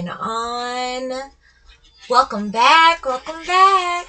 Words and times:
Going 0.00 0.16
on? 0.18 1.30
Welcome 2.08 2.48
back, 2.48 3.04
welcome 3.04 3.44
back 3.44 4.06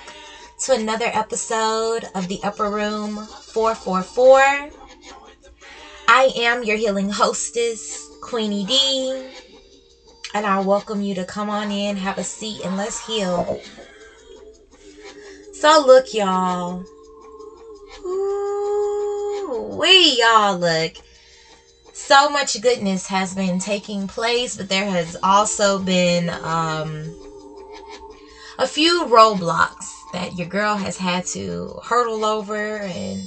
to 0.60 0.72
another 0.72 1.10
episode 1.12 2.06
of 2.16 2.30
the 2.30 2.40
Upper 2.44 2.70
Room 2.70 3.18
444. 3.26 4.70
I 6.08 6.32
am 6.38 6.64
your 6.64 6.78
healing 6.78 7.10
hostess, 7.10 8.08
Queenie 8.22 8.64
D, 8.64 9.34
and 10.34 10.46
I 10.46 10.62
welcome 10.62 11.02
you 11.02 11.14
to 11.16 11.26
come 11.26 11.50
on 11.50 11.72
in, 11.72 11.98
have 11.98 12.18
a 12.18 12.24
seat, 12.24 12.62
and 12.64 12.78
let's 12.78 13.06
heal. 13.06 13.60
So, 15.52 15.84
look, 15.86 16.14
y'all. 16.14 16.86
Ooh, 18.06 19.76
we 19.78 20.20
y'all 20.22 20.56
look 20.56 20.94
so 22.12 22.28
much 22.28 22.60
goodness 22.60 23.08
has 23.08 23.34
been 23.34 23.58
taking 23.58 24.06
place, 24.06 24.58
but 24.58 24.68
there 24.68 24.84
has 24.84 25.16
also 25.24 25.80
been 25.80 26.30
um, 26.44 27.10
a 28.60 28.68
few 28.68 29.06
roadblocks 29.06 29.88
that 30.12 30.36
your 30.38 30.46
girl 30.46 30.76
has 30.76 30.98
had 30.98 31.24
to 31.28 31.74
hurdle 31.86 32.26
over 32.26 32.80
and 32.80 33.22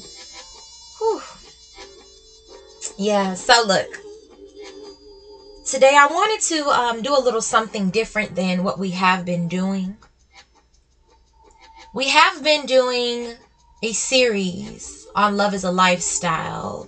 whew. 0.98 1.18
yeah 2.98 3.32
so 3.32 3.62
look 3.62 3.86
today 5.64 5.96
i 5.96 6.04
wanted 6.04 6.38
to 6.40 6.68
um, 6.68 7.00
do 7.00 7.16
a 7.16 7.18
little 7.18 7.40
something 7.40 7.88
different 7.88 8.34
than 8.34 8.62
what 8.62 8.78
we 8.78 8.90
have 8.90 9.24
been 9.24 9.48
doing 9.48 9.96
we 11.94 12.08
have 12.08 12.42
been 12.42 12.66
doing 12.66 13.32
a 13.82 13.92
series 13.92 15.06
on 15.14 15.38
love 15.38 15.54
is 15.54 15.64
a 15.64 15.70
lifestyle 15.70 16.86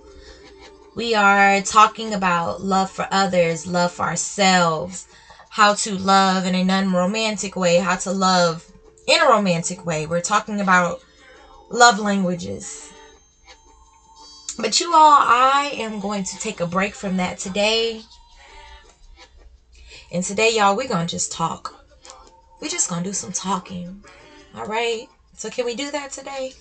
we 0.96 1.14
are 1.14 1.60
talking 1.60 2.14
about 2.14 2.62
love 2.62 2.88
for 2.90 3.06
others, 3.10 3.66
love 3.66 3.92
for 3.92 4.04
ourselves, 4.04 5.06
how 5.50 5.74
to 5.74 5.94
love 5.94 6.46
in 6.46 6.54
a 6.54 6.62
non 6.62 6.90
romantic 6.90 7.54
way, 7.54 7.76
how 7.76 7.96
to 7.96 8.10
love 8.10 8.72
in 9.06 9.20
a 9.20 9.26
romantic 9.26 9.84
way. 9.84 10.06
We're 10.06 10.20
talking 10.20 10.58
about 10.58 10.98
love 11.68 11.98
languages. 11.98 12.90
But 14.58 14.80
you 14.80 14.94
all, 14.94 15.20
I 15.22 15.74
am 15.76 16.00
going 16.00 16.24
to 16.24 16.38
take 16.38 16.60
a 16.60 16.66
break 16.66 16.94
from 16.94 17.18
that 17.18 17.36
today. 17.36 18.00
And 20.10 20.24
today, 20.24 20.48
y'all, 20.56 20.74
we're 20.74 20.88
going 20.88 21.06
to 21.06 21.10
just 21.10 21.30
talk. 21.30 21.74
We're 22.58 22.68
just 22.68 22.88
going 22.88 23.02
to 23.02 23.10
do 23.10 23.12
some 23.12 23.32
talking. 23.32 24.02
All 24.54 24.64
right? 24.64 25.04
So, 25.36 25.50
can 25.50 25.66
we 25.66 25.74
do 25.74 25.90
that 25.90 26.10
today? 26.10 26.52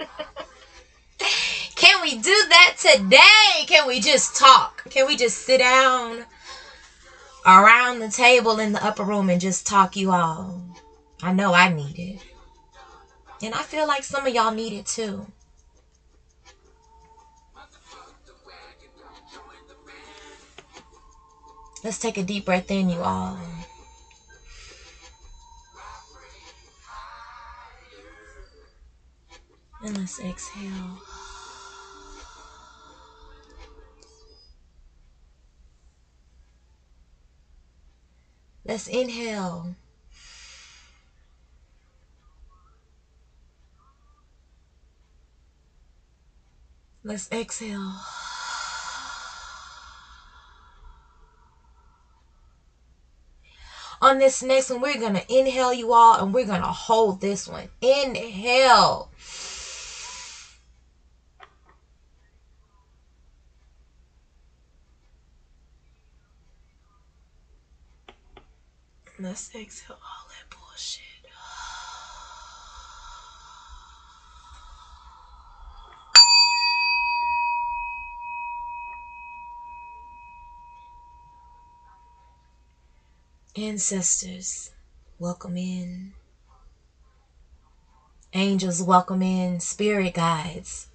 Can 1.84 2.00
we 2.00 2.14
do 2.14 2.46
that 2.48 2.76
today? 2.78 3.66
Can 3.66 3.86
we 3.86 4.00
just 4.00 4.34
talk? 4.34 4.88
Can 4.88 5.06
we 5.06 5.16
just 5.16 5.42
sit 5.42 5.58
down 5.58 6.24
around 7.44 7.98
the 7.98 8.08
table 8.08 8.58
in 8.58 8.72
the 8.72 8.82
upper 8.82 9.04
room 9.04 9.28
and 9.28 9.38
just 9.38 9.66
talk, 9.66 9.94
you 9.94 10.10
all? 10.10 10.62
I 11.22 11.30
know 11.30 11.52
I 11.52 11.68
need 11.68 11.98
it. 11.98 12.22
And 13.42 13.52
I 13.52 13.60
feel 13.60 13.86
like 13.86 14.02
some 14.02 14.26
of 14.26 14.32
y'all 14.32 14.50
need 14.50 14.72
it 14.72 14.86
too. 14.86 15.26
Let's 21.82 21.98
take 21.98 22.16
a 22.16 22.22
deep 22.22 22.46
breath 22.46 22.70
in, 22.70 22.88
you 22.88 23.00
all. 23.00 23.38
And 29.82 29.98
let's 29.98 30.18
exhale. 30.18 31.03
Let's 38.64 38.86
inhale. 38.86 39.74
Let's 47.02 47.28
exhale. 47.30 47.92
On 54.00 54.18
this 54.18 54.42
next 54.42 54.70
one, 54.70 54.80
we're 54.80 54.98
going 54.98 55.14
to 55.14 55.34
inhale 55.34 55.72
you 55.72 55.92
all 55.92 56.22
and 56.22 56.32
we're 56.32 56.46
going 56.46 56.60
to 56.62 56.66
hold 56.66 57.20
this 57.20 57.46
one. 57.46 57.68
Inhale. 57.80 59.08
Let's 69.24 69.54
exhale 69.54 69.96
all 70.02 70.28
that 70.28 70.54
bullshit. 70.54 71.00
Ancestors, 83.56 84.68
welcome 85.18 85.56
in. 85.56 86.12
Angels, 88.34 88.82
welcome 88.82 89.22
in. 89.22 89.58
Spirit 89.60 90.12
guides, 90.12 90.88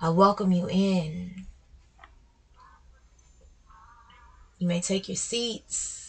I 0.00 0.08
welcome 0.08 0.50
you 0.50 0.66
in. 0.66 1.44
You 4.58 4.66
may 4.66 4.80
take 4.80 5.08
your 5.08 5.16
seats. 5.16 6.03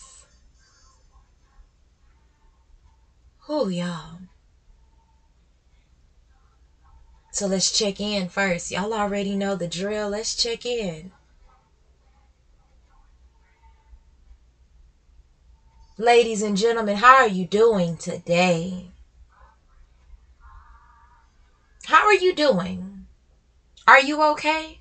Oh, 3.47 3.67
y'all. 3.67 4.19
So 7.31 7.45
let's 7.45 7.69
check 7.69 7.99
in 7.99 8.27
first. 8.27 8.71
Y'all 8.71 8.93
already 8.93 9.35
know 9.35 9.55
the 9.55 9.67
drill. 9.67 10.09
Let's 10.09 10.33
check 10.33 10.65
in. 10.65 11.11
Ladies 15.97 16.41
and 16.41 16.57
gentlemen, 16.57 16.95
how 16.97 17.15
are 17.15 17.27
you 17.27 17.45
doing 17.45 17.97
today? 17.97 18.89
How 21.85 22.05
are 22.05 22.13
you 22.13 22.33
doing? 22.33 23.05
Are 23.87 23.99
you 23.99 24.21
okay? 24.23 24.79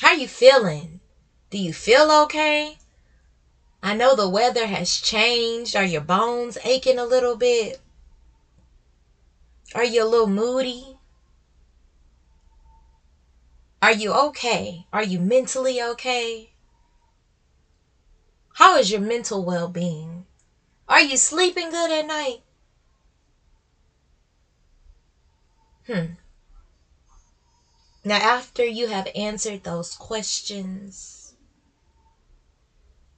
How 0.00 0.12
you 0.12 0.26
feeling? 0.26 1.00
Do 1.50 1.58
you 1.58 1.72
feel 1.72 2.10
okay? 2.22 2.79
I 3.82 3.94
know 3.94 4.14
the 4.14 4.28
weather 4.28 4.66
has 4.66 5.00
changed. 5.00 5.74
Are 5.74 5.84
your 5.84 6.02
bones 6.02 6.58
aching 6.64 6.98
a 6.98 7.04
little 7.04 7.36
bit? 7.36 7.80
Are 9.74 9.84
you 9.84 10.04
a 10.04 10.08
little 10.08 10.26
moody? 10.26 10.98
Are 13.82 13.92
you 13.92 14.12
okay? 14.12 14.86
Are 14.92 15.02
you 15.02 15.18
mentally 15.18 15.80
okay? 15.80 16.50
How 18.54 18.76
is 18.76 18.90
your 18.90 19.00
mental 19.00 19.42
well 19.42 19.68
being? 19.68 20.26
Are 20.86 21.00
you 21.00 21.16
sleeping 21.16 21.70
good 21.70 21.90
at 21.90 22.06
night? 22.06 22.42
Hmm. 25.86 26.14
Now, 28.04 28.16
after 28.16 28.64
you 28.64 28.88
have 28.88 29.08
answered 29.14 29.64
those 29.64 29.94
questions, 29.94 31.19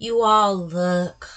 you 0.02 0.22
all 0.22 0.56
look. 0.56 1.28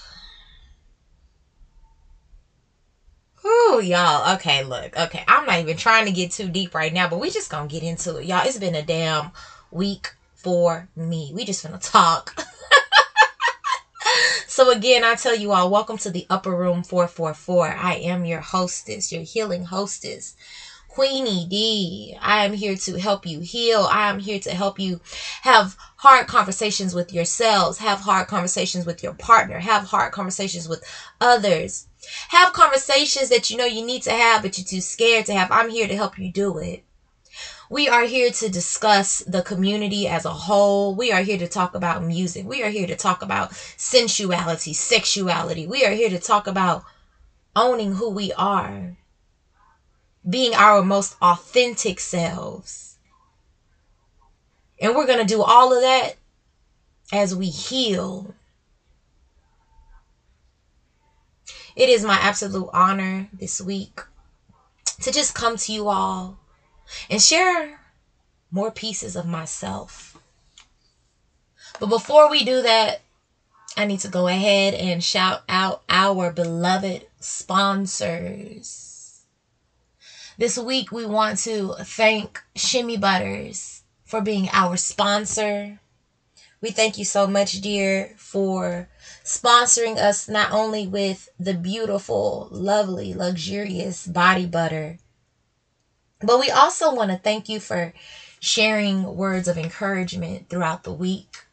Ooh, 3.45 3.79
y'all. 3.79 4.33
Okay, 4.33 4.63
look. 4.63 4.97
Okay, 4.97 5.23
I'm 5.27 5.45
not 5.45 5.59
even 5.59 5.77
trying 5.77 6.05
to 6.05 6.11
get 6.11 6.31
too 6.31 6.49
deep 6.49 6.73
right 6.73 6.91
now, 6.91 7.05
but 7.05 7.17
we 7.17 7.29
just 7.29 7.51
gonna 7.51 7.67
get 7.67 7.83
into 7.83 8.15
it, 8.15 8.25
y'all. 8.25 8.43
It's 8.43 8.57
been 8.57 8.73
a 8.73 8.81
damn 8.81 9.29
week 9.69 10.09
for 10.33 10.87
me. 10.95 11.31
We 11.31 11.43
just 11.43 11.61
gonna 11.61 11.77
talk. 11.77 12.33
so 14.47 14.71
again, 14.71 15.03
I 15.03 15.13
tell 15.13 15.35
you 15.35 15.51
all, 15.51 15.69
welcome 15.69 15.97
to 15.97 16.09
the 16.09 16.25
Upper 16.27 16.55
Room 16.55 16.81
444. 16.81 17.67
I 17.77 17.93
am 17.93 18.25
your 18.25 18.39
hostess, 18.39 19.11
your 19.11 19.21
healing 19.21 19.65
hostess. 19.65 20.33
Queenie 20.95 21.43
D. 21.43 22.15
I 22.21 22.45
am 22.45 22.53
here 22.53 22.77
to 22.77 22.97
help 22.97 23.25
you 23.25 23.41
heal. 23.41 23.85
I 23.91 24.07
am 24.07 24.17
here 24.17 24.39
to 24.39 24.55
help 24.55 24.79
you 24.79 25.01
have 25.41 25.75
hard 25.97 26.25
conversations 26.25 26.95
with 26.95 27.11
yourselves, 27.11 27.79
have 27.79 27.99
hard 27.99 28.27
conversations 28.27 28.85
with 28.85 29.03
your 29.03 29.11
partner, 29.11 29.59
have 29.59 29.89
hard 29.89 30.13
conversations 30.13 30.69
with 30.69 30.81
others. 31.19 31.85
Have 32.29 32.53
conversations 32.53 33.27
that 33.27 33.49
you 33.49 33.57
know 33.57 33.65
you 33.65 33.81
need 33.81 34.03
to 34.03 34.11
have, 34.11 34.41
but 34.41 34.57
you're 34.57 34.63
too 34.63 34.79
scared 34.79 35.25
to 35.25 35.33
have. 35.33 35.51
I'm 35.51 35.67
here 35.67 35.85
to 35.85 35.95
help 35.97 36.17
you 36.17 36.29
do 36.29 36.57
it. 36.59 36.81
We 37.69 37.89
are 37.89 38.03
here 38.03 38.29
to 38.29 38.47
discuss 38.47 39.21
the 39.27 39.41
community 39.41 40.07
as 40.07 40.23
a 40.23 40.29
whole. 40.29 40.95
We 40.95 41.11
are 41.11 41.19
here 41.19 41.35
to 41.35 41.47
talk 41.47 41.75
about 41.75 42.03
music. 42.03 42.45
We 42.45 42.63
are 42.63 42.69
here 42.69 42.87
to 42.87 42.95
talk 42.95 43.21
about 43.21 43.51
sensuality, 43.75 44.71
sexuality. 44.71 45.67
We 45.67 45.83
are 45.83 45.91
here 45.91 46.07
to 46.07 46.17
talk 46.17 46.47
about 46.47 46.83
owning 47.53 47.95
who 47.95 48.07
we 48.07 48.31
are 48.37 48.95
being 50.27 50.53
our 50.53 50.81
most 50.81 51.15
authentic 51.21 51.99
selves. 51.99 52.97
And 54.79 54.95
we're 54.95 55.05
going 55.05 55.19
to 55.19 55.25
do 55.25 55.41
all 55.41 55.73
of 55.73 55.81
that 55.81 56.15
as 57.11 57.35
we 57.35 57.49
heal. 57.49 58.33
It 61.75 61.89
is 61.89 62.03
my 62.03 62.15
absolute 62.15 62.69
honor 62.73 63.27
this 63.33 63.61
week 63.61 64.01
to 65.01 65.11
just 65.11 65.35
come 65.35 65.57
to 65.57 65.71
you 65.71 65.87
all 65.89 66.37
and 67.09 67.21
share 67.21 67.79
more 68.49 68.71
pieces 68.71 69.15
of 69.15 69.25
myself. 69.25 70.17
But 71.79 71.87
before 71.87 72.29
we 72.29 72.43
do 72.45 72.61
that, 72.61 73.01
I 73.77 73.85
need 73.85 73.99
to 73.99 74.07
go 74.07 74.27
ahead 74.27 74.73
and 74.73 75.03
shout 75.03 75.43
out 75.49 75.83
our 75.89 76.31
beloved 76.31 77.07
sponsors. 77.19 78.94
This 80.37 80.57
week, 80.57 80.91
we 80.91 81.05
want 81.05 81.39
to 81.39 81.75
thank 81.79 82.43
Shimmy 82.57 82.97
Butters 82.97 83.83
for 84.03 84.19
being 84.19 84.49
our 84.51 84.75
sponsor. 84.75 85.79
We 86.59 86.71
thank 86.71 86.97
you 86.97 87.05
so 87.05 87.25
much, 87.25 87.61
dear, 87.61 88.13
for 88.17 88.89
sponsoring 89.23 89.95
us 89.95 90.27
not 90.27 90.51
only 90.51 90.87
with 90.87 91.29
the 91.39 91.53
beautiful, 91.53 92.49
lovely, 92.51 93.13
luxurious 93.13 94.05
body 94.05 94.45
butter, 94.45 94.97
but 96.19 96.39
we 96.41 96.49
also 96.49 96.93
want 96.93 97.11
to 97.11 97.17
thank 97.17 97.47
you 97.47 97.61
for 97.61 97.93
sharing 98.41 99.15
words 99.15 99.47
of 99.47 99.57
encouragement 99.57 100.49
throughout 100.49 100.83
the 100.83 100.93
week. 100.93 101.45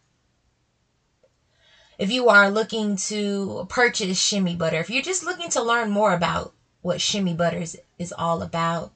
If 1.99 2.11
you 2.11 2.29
are 2.31 2.51
looking 2.51 2.97
to 2.97 3.65
purchase 3.69 4.21
Shimmy 4.21 4.57
Butter, 4.57 4.81
if 4.81 4.91
you're 4.91 5.03
just 5.03 5.25
looking 5.25 5.51
to 5.51 5.63
learn 5.63 5.89
more 5.89 6.15
about 6.15 6.53
what 6.83 7.01
Shimmy 7.01 7.33
Butters 7.35 7.77
is 7.99 8.13
all 8.17 8.43
about, 8.43 8.93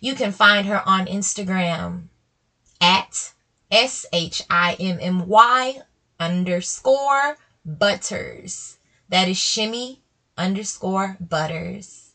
you 0.00 0.14
can 0.14 0.30
find 0.32 0.66
her 0.66 0.82
on 0.86 1.06
Instagram 1.06 2.04
at 2.80 3.32
S 3.70 4.06
H 4.12 4.42
I 4.50 4.74
M 4.78 4.98
M 5.00 5.26
Y 5.26 5.80
underscore 6.20 7.36
butters. 7.64 8.76
That 9.08 9.28
is 9.28 9.36
shimmy 9.36 10.00
underscore 10.36 11.16
butters. 11.20 12.12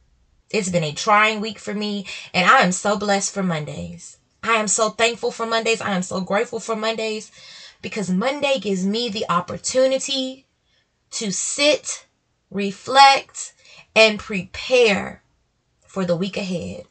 It's 0.49 0.69
been 0.69 0.83
a 0.83 0.93
trying 0.93 1.39
week 1.39 1.59
for 1.59 1.75
me, 1.75 2.07
and 2.33 2.49
I 2.49 2.61
am 2.61 2.71
so 2.71 2.97
blessed 2.97 3.31
for 3.31 3.43
Mondays. 3.43 4.17
I 4.43 4.53
am 4.53 4.67
so 4.67 4.89
thankful 4.89 5.29
for 5.29 5.45
Mondays. 5.45 5.79
I 5.79 5.91
am 5.91 6.01
so 6.01 6.21
grateful 6.21 6.59
for 6.59 6.75
Mondays 6.75 7.29
because 7.83 8.09
Monday 8.09 8.57
gives 8.59 8.83
me 8.83 9.09
the 9.09 9.25
opportunity 9.29 10.47
to 11.11 11.31
sit, 11.31 12.07
reflect, 12.49 13.53
and 13.95 14.19
prepare 14.19 15.23
for 15.85 16.05
the 16.05 16.15
week 16.15 16.37
ahead. 16.37 16.85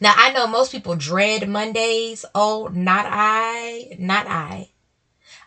Now, 0.00 0.12
I 0.16 0.32
know 0.32 0.46
most 0.46 0.72
people 0.72 0.96
dread 0.96 1.48
Mondays. 1.48 2.24
Oh, 2.34 2.68
not 2.72 3.06
I. 3.08 3.96
Not 3.98 4.26
I. 4.26 4.70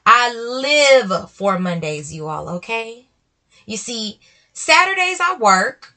I 0.05 0.33
live 0.33 1.31
for 1.31 1.59
Mondays, 1.59 2.13
you 2.13 2.27
all, 2.27 2.49
okay? 2.49 3.07
You 3.65 3.77
see, 3.77 4.19
Saturdays 4.53 5.19
I 5.19 5.35
work 5.37 5.93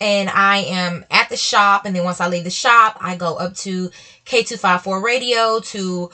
and 0.00 0.30
I 0.30 0.58
am 0.58 1.04
at 1.10 1.28
the 1.28 1.36
shop. 1.36 1.84
And 1.84 1.94
then 1.94 2.04
once 2.04 2.20
I 2.20 2.28
leave 2.28 2.44
the 2.44 2.50
shop, 2.50 2.96
I 3.00 3.16
go 3.16 3.36
up 3.36 3.54
to 3.56 3.90
K254 4.24 5.02
Radio 5.02 5.60
to 5.60 6.10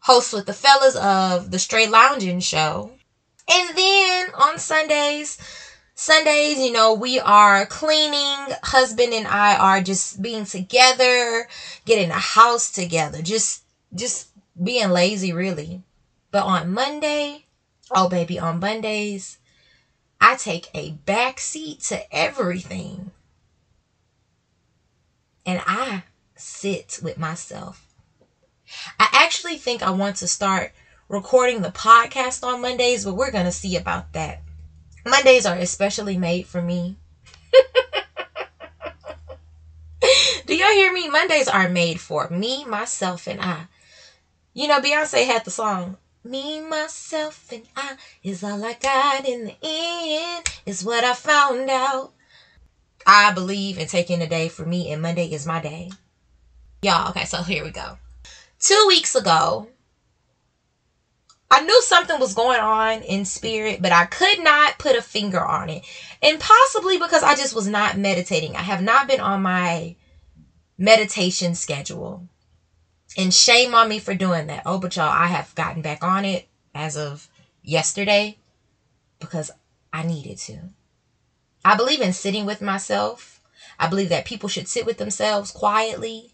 host 0.00 0.32
with 0.32 0.46
the 0.46 0.52
fellas 0.52 0.96
of 0.96 1.50
the 1.50 1.58
Straight 1.58 1.90
Lounging 1.90 2.40
Show. 2.40 2.92
And 3.50 3.76
then 3.76 4.28
on 4.34 4.58
Sundays, 4.58 5.38
Sundays, 6.00 6.58
you 6.58 6.72
know, 6.72 6.94
we 6.94 7.20
are 7.20 7.66
cleaning. 7.66 8.54
Husband 8.62 9.12
and 9.12 9.26
I 9.26 9.54
are 9.54 9.82
just 9.82 10.22
being 10.22 10.46
together, 10.46 11.46
getting 11.84 12.08
the 12.08 12.14
house 12.14 12.70
together, 12.70 13.20
just 13.20 13.64
just 13.94 14.28
being 14.64 14.88
lazy 14.88 15.34
really. 15.34 15.82
But 16.30 16.44
on 16.44 16.72
Monday, 16.72 17.44
oh 17.90 18.08
baby, 18.08 18.38
on 18.38 18.60
Mondays, 18.60 19.36
I 20.18 20.36
take 20.36 20.70
a 20.72 20.92
back 20.92 21.38
seat 21.38 21.80
to 21.90 22.00
everything. 22.10 23.10
And 25.44 25.60
I 25.66 26.04
sit 26.34 26.98
with 27.02 27.18
myself. 27.18 27.84
I 28.98 29.06
actually 29.12 29.58
think 29.58 29.82
I 29.82 29.90
want 29.90 30.16
to 30.16 30.26
start 30.26 30.72
recording 31.10 31.60
the 31.60 31.68
podcast 31.68 32.42
on 32.42 32.62
Mondays, 32.62 33.04
but 33.04 33.16
we're 33.16 33.30
going 33.30 33.44
to 33.44 33.52
see 33.52 33.76
about 33.76 34.14
that. 34.14 34.40
Mondays 35.06 35.46
are 35.46 35.56
especially 35.56 36.16
made 36.16 36.46
for 36.46 36.60
me. 36.60 36.96
Do 40.46 40.54
y'all 40.54 40.72
hear 40.72 40.92
me? 40.92 41.08
Mondays 41.08 41.48
are 41.48 41.68
made 41.68 42.00
for 42.00 42.28
me, 42.28 42.64
myself, 42.64 43.26
and 43.26 43.40
I. 43.40 43.66
You 44.52 44.66
know, 44.66 44.80
Beyonce 44.80 45.26
had 45.26 45.44
the 45.44 45.50
song, 45.50 45.96
me, 46.24 46.60
myself, 46.60 47.50
and 47.52 47.66
I 47.76 47.94
is 48.22 48.42
all 48.42 48.64
I 48.64 48.74
got 48.74 49.24
in 49.24 49.44
the 49.44 49.54
end, 49.62 50.46
is 50.66 50.84
what 50.84 51.04
I 51.04 51.14
found 51.14 51.70
out. 51.70 52.10
I 53.06 53.30
believe 53.30 53.78
in 53.78 53.86
taking 53.86 54.20
a 54.20 54.26
day 54.26 54.48
for 54.48 54.64
me, 54.64 54.90
and 54.90 55.00
Monday 55.00 55.26
is 55.26 55.46
my 55.46 55.60
day. 55.60 55.90
Y'all, 56.82 57.08
okay, 57.10 57.24
so 57.24 57.42
here 57.42 57.64
we 57.64 57.70
go. 57.70 57.98
Two 58.58 58.84
weeks 58.88 59.14
ago, 59.14 59.68
I 61.50 61.60
knew 61.60 61.82
something 61.82 62.18
was 62.20 62.34
going 62.34 62.60
on 62.60 63.02
in 63.02 63.24
spirit, 63.24 63.82
but 63.82 63.92
I 63.92 64.04
could 64.04 64.38
not 64.38 64.78
put 64.78 64.96
a 64.96 65.00
finger 65.00 65.44
on 65.44 65.68
it. 65.68 65.84
And 66.22 66.38
possibly 66.38 66.96
because 66.96 67.22
I 67.22 67.34
just 67.34 67.54
was 67.54 67.66
not 67.66 67.96
meditating. 67.96 68.56
I 68.56 68.62
have 68.62 68.80
not 68.80 69.06
been 69.08 69.20
on 69.20 69.42
my 69.42 69.94
meditation 70.78 71.54
schedule. 71.54 72.28
And 73.16 73.34
shame 73.34 73.74
on 73.74 73.88
me 73.88 73.98
for 73.98 74.14
doing 74.14 74.46
that. 74.46 74.62
Oh, 74.64 74.78
but 74.78 74.96
y'all, 74.96 75.10
I 75.12 75.26
have 75.26 75.54
gotten 75.56 75.82
back 75.82 76.04
on 76.04 76.24
it 76.24 76.44
as 76.74 76.96
of 76.96 77.28
yesterday 77.62 78.36
because 79.20 79.50
I 79.92 80.02
needed 80.02 80.38
to. 80.38 80.70
I 81.64 81.74
believe 81.74 82.00
in 82.00 82.12
sitting 82.12 82.46
with 82.46 82.60
myself. 82.62 83.40
I 83.78 83.86
believe 83.86 84.08
that 84.10 84.24
people 84.24 84.48
should 84.48 84.68
sit 84.68 84.86
with 84.86 84.98
themselves 84.98 85.50
quietly. 85.50 86.30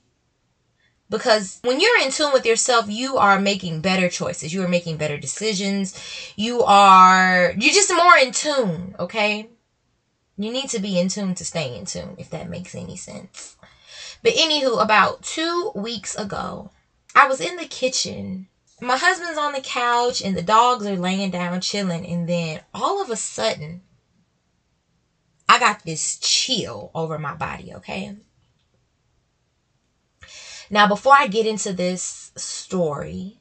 Because 1.08 1.60
when 1.62 1.80
you're 1.80 2.02
in 2.02 2.10
tune 2.10 2.32
with 2.32 2.44
yourself, 2.44 2.86
you 2.88 3.16
are 3.16 3.38
making 3.38 3.80
better 3.80 4.08
choices. 4.08 4.52
You 4.52 4.62
are 4.62 4.68
making 4.68 4.96
better 4.96 5.16
decisions. 5.16 5.94
You 6.34 6.62
are, 6.64 7.54
you're 7.56 7.72
just 7.74 7.94
more 7.94 8.16
in 8.16 8.32
tune, 8.32 8.96
okay? 8.98 9.48
You 10.36 10.50
need 10.50 10.68
to 10.70 10.80
be 10.80 10.98
in 10.98 11.08
tune 11.08 11.34
to 11.36 11.44
stay 11.44 11.76
in 11.76 11.84
tune, 11.84 12.16
if 12.18 12.28
that 12.30 12.50
makes 12.50 12.74
any 12.74 12.96
sense. 12.96 13.56
But 14.22 14.34
anywho, 14.34 14.82
about 14.82 15.22
two 15.22 15.70
weeks 15.74 16.16
ago, 16.16 16.70
I 17.14 17.28
was 17.28 17.40
in 17.40 17.56
the 17.56 17.66
kitchen. 17.66 18.48
My 18.80 18.96
husband's 18.96 19.38
on 19.38 19.52
the 19.52 19.60
couch 19.60 20.20
and 20.20 20.36
the 20.36 20.42
dogs 20.42 20.84
are 20.86 20.96
laying 20.96 21.30
down 21.30 21.60
chilling. 21.60 22.04
And 22.06 22.28
then 22.28 22.60
all 22.74 23.00
of 23.00 23.10
a 23.10 23.16
sudden, 23.16 23.82
I 25.48 25.60
got 25.60 25.84
this 25.84 26.18
chill 26.18 26.90
over 26.94 27.18
my 27.18 27.34
body, 27.34 27.72
okay? 27.74 28.16
Now, 30.70 30.86
before 30.86 31.14
I 31.14 31.26
get 31.26 31.46
into 31.46 31.72
this 31.72 32.32
story, 32.36 33.38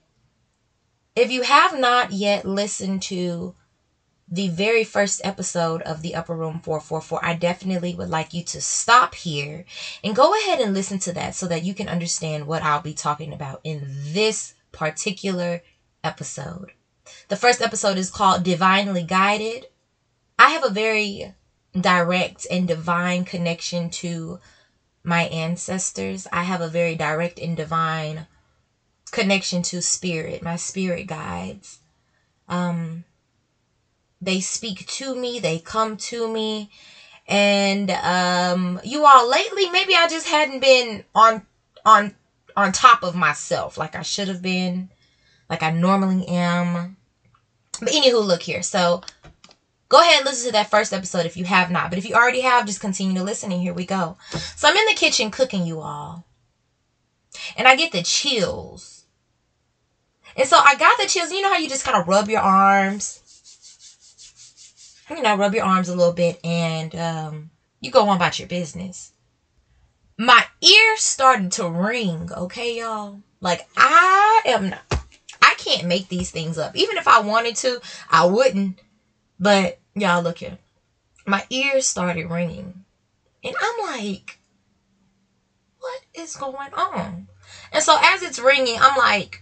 if 1.15 1.31
you 1.31 1.41
have 1.41 1.73
not 1.73 2.11
yet 2.11 2.45
listened 2.45 3.01
to 3.03 3.53
the 4.27 4.47
very 4.47 4.83
first 4.83 5.21
episode 5.23 5.81
of 5.83 6.01
the 6.01 6.15
Upper 6.15 6.35
Room 6.35 6.59
444, 6.59 7.19
I 7.23 7.33
definitely 7.33 7.93
would 7.93 8.09
like 8.09 8.33
you 8.33 8.41
to 8.43 8.59
stop 8.59 9.15
here 9.15 9.63
and 10.03 10.15
go 10.15 10.33
ahead 10.35 10.59
and 10.59 10.73
listen 10.73 10.97
to 10.99 11.11
that 11.13 11.35
so 11.35 11.47
that 11.47 11.61
you 11.61 11.73
can 11.73 11.87
understand 11.87 12.47
what 12.47 12.63
I'll 12.63 12.79
be 12.79 12.93
talking 12.93 13.31
about 13.33 13.59
in 13.63 13.83
this 13.87 14.53
particular 14.71 15.61
episode. 16.03 16.71
The 17.27 17.35
first 17.35 17.61
episode 17.61 17.97
is 17.97 18.09
called 18.09 18.43
Divinely 18.43 19.03
Guided. 19.03 19.67
I 20.39 20.49
have 20.49 20.63
a 20.63 20.69
very 20.69 21.31
direct 21.79 22.47
and 22.49 22.67
divine 22.67 23.23
connection 23.23 23.89
to 23.89 24.39
my 25.05 25.23
ancestors. 25.25 26.27
I 26.31 26.43
have 26.43 26.61
a 26.61 26.67
very 26.67 26.95
direct 26.95 27.39
and 27.39 27.55
divine 27.55 28.25
connection 29.11 29.61
to 29.63 29.81
spirit, 29.81 30.41
my 30.41 30.55
spirit 30.55 31.07
guides. 31.07 31.79
Um, 32.47 33.05
they 34.21 34.39
speak 34.39 34.85
to 34.87 35.15
me, 35.15 35.39
they 35.39 35.59
come 35.59 35.95
to 35.97 36.27
me. 36.27 36.69
And 37.27 37.91
um, 37.91 38.79
you 38.83 39.05
all 39.05 39.27
lately, 39.27 39.67
maybe 39.69 39.95
I 39.95 40.07
just 40.07 40.27
hadn't 40.27 40.59
been 40.59 41.03
on 41.15 41.41
on 41.85 42.11
on 42.55 42.71
top 42.71 43.03
of 43.03 43.15
myself 43.15 43.77
like 43.77 43.95
I 43.95 44.01
should 44.01 44.27
have 44.27 44.41
been, 44.41 44.89
like 45.49 45.63
I 45.63 45.69
normally 45.69 46.27
am. 46.27 46.97
But 47.79 47.89
anywho, 47.89 48.25
look 48.25 48.43
here. 48.43 48.61
So 48.61 49.01
Go 49.87 50.01
ahead 50.01 50.17
and 50.17 50.25
listen 50.25 50.47
to 50.47 50.51
that 50.53 50.69
first 50.69 50.93
episode 50.93 51.25
if 51.25 51.37
you 51.37 51.45
have 51.45 51.69
not. 51.69 51.89
But 51.89 51.99
if 51.99 52.05
you 52.07 52.15
already 52.15 52.41
have, 52.41 52.65
just 52.65 52.79
continue 52.79 53.13
to 53.15 53.23
listen 53.23 53.51
and 53.51 53.61
here 53.61 53.73
we 53.73 53.85
go. 53.85 54.17
So 54.55 54.67
I'm 54.67 54.75
in 54.75 54.85
the 54.85 54.95
kitchen 54.95 55.29
cooking 55.29 55.65
you 55.65 55.79
all. 55.79 56.25
And 57.55 57.67
I 57.67 57.75
get 57.75 57.91
the 57.91 58.01
chills. 58.01 59.05
And 60.35 60.47
so 60.47 60.57
I 60.57 60.75
got 60.75 60.97
the 60.97 61.05
chills. 61.05 61.31
You 61.31 61.41
know 61.41 61.49
how 61.49 61.57
you 61.57 61.69
just 61.69 61.85
kind 61.85 61.97
of 61.97 62.07
rub 62.07 62.29
your 62.29 62.41
arms? 62.41 63.21
You 65.09 65.21
know, 65.21 65.37
rub 65.37 65.53
your 65.53 65.65
arms 65.65 65.87
a 65.87 65.95
little 65.95 66.13
bit 66.13 66.39
and 66.43 66.95
um, 66.95 67.51
you 67.79 67.91
go 67.91 68.07
on 68.09 68.15
about 68.15 68.39
your 68.39 68.47
business. 68.47 69.11
My 70.17 70.45
ears 70.61 71.01
started 71.01 71.51
to 71.53 71.69
ring, 71.69 72.29
okay, 72.35 72.79
y'all? 72.79 73.21
Like 73.39 73.67
I 73.77 74.41
am 74.45 74.69
not, 74.71 74.81
I 75.41 75.53
can't 75.57 75.87
make 75.87 76.07
these 76.07 76.31
things 76.31 76.57
up. 76.57 76.75
Even 76.75 76.97
if 76.97 77.07
I 77.07 77.19
wanted 77.19 77.55
to, 77.57 77.79
I 78.09 78.25
wouldn't. 78.25 78.79
But 79.39 79.79
Y'all 79.97 80.21
look 80.21 80.39
here. 80.39 80.57
My 81.25 81.45
ears 81.49 81.87
started 81.87 82.29
ringing. 82.29 82.83
And 83.43 83.55
I'm 83.61 83.95
like, 83.95 84.39
what 85.79 86.01
is 86.13 86.35
going 86.35 86.73
on? 86.73 87.27
And 87.71 87.81
so 87.81 87.97
as 88.01 88.21
it's 88.21 88.39
ringing, 88.39 88.77
I'm 88.79 88.97
like, 88.97 89.41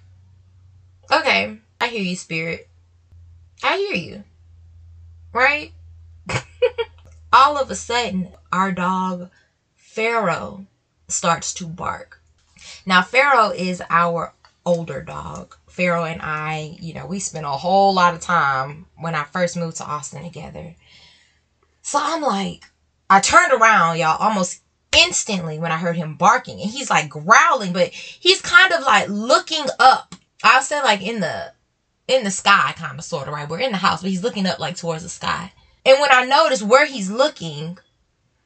okay, 1.12 1.58
I 1.82 1.88
hear 1.88 2.04
you, 2.04 2.16
spirit. 2.16 2.70
I 3.64 3.78
hear 3.78 3.96
you. 3.96 4.24
Right? 5.34 5.74
All 7.34 7.58
of 7.58 7.72
a 7.72 7.76
sudden, 7.76 8.30
our 8.52 8.72
dog, 8.72 9.32
Pharaoh, 9.76 10.68
starts 11.08 11.52
to 11.56 11.66
bark. 11.66 12.22
Now, 12.86 13.02
Pharaoh 13.02 13.50
is 13.50 13.82
our 13.90 14.34
older 14.66 15.02
dog. 15.02 15.56
Pharaoh 15.74 16.04
and 16.04 16.22
I, 16.22 16.78
you 16.80 16.94
know, 16.94 17.08
we 17.08 17.18
spent 17.18 17.48
a 17.48 17.50
whole 17.50 17.96
lot 17.96 18.14
of 18.14 18.22
time 18.22 18.86
when 18.96 19.16
I 19.16 19.24
first 19.24 19.58
moved 19.58 19.78
to 19.78 19.86
Austin 19.86 20.24
together. 20.24 20.76
So 21.82 21.98
I'm 22.00 22.22
like, 22.22 22.64
I 23.10 23.20
turned 23.20 23.52
around, 23.52 23.98
y'all, 23.98 24.22
almost 24.22 24.62
instantly 24.96 25.58
when 25.58 25.72
I 25.72 25.78
heard 25.78 25.96
him 25.96 26.16
barking. 26.16 26.62
And 26.62 26.70
he's 26.70 26.92
like 26.92 27.10
growling, 27.10 27.74
but 27.74 27.90
he's 27.90 28.40
kind 28.40 28.72
of 28.72 28.84
like 28.84 29.10
looking 29.10 29.66
up. 29.80 30.14
I'll 30.44 30.62
say 30.62 30.80
like 30.84 31.02
in 31.02 31.22
the 31.22 31.52
in 32.08 32.24
the 32.24 32.30
sky, 32.30 32.74
kind 32.76 33.00
of 33.00 33.04
sort 33.04 33.28
of, 33.28 33.34
right? 33.34 33.50
We're 33.50 33.60
in 33.60 33.72
the 33.72 33.78
house, 33.78 34.04
but 34.04 34.12
he's 34.12 34.24
looking 34.24 34.46
up 34.46 34.60
like 34.60 34.76
towards 34.76 35.02
the 35.02 35.10
sky. 35.10 35.54
And 35.84 36.00
when 36.00 36.12
I 36.12 36.26
notice 36.26 36.62
where 36.62 36.86
he's 36.86 37.10
looking, 37.10 37.80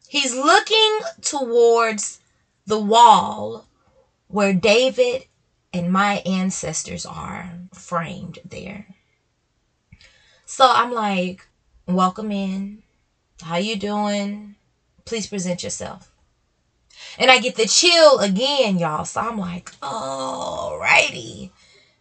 he's 0.08 0.34
looking 0.34 1.00
towards 1.22 2.22
the 2.66 2.80
wall 2.80 3.68
where 4.30 4.54
David 4.54 5.26
and 5.74 5.92
my 5.92 6.22
ancestors 6.26 7.06
are 7.06 7.52
framed 7.74 8.40
there. 8.44 8.86
So 10.46 10.66
I'm 10.68 10.92
like, 10.92 11.48
welcome 11.88 12.32
in. 12.32 12.84
How 13.42 13.58
you 13.58 13.76
doing? 13.76 14.56
Please 15.06 15.28
present 15.28 15.64
yourself. 15.64 16.12
And 17.18 17.30
I 17.30 17.38
get 17.38 17.56
the 17.56 17.66
chill 17.66 18.20
again, 18.20 18.78
y'all. 18.78 19.06
So 19.06 19.22
I'm 19.22 19.38
like, 19.38 19.72
alrighty. 19.82 21.50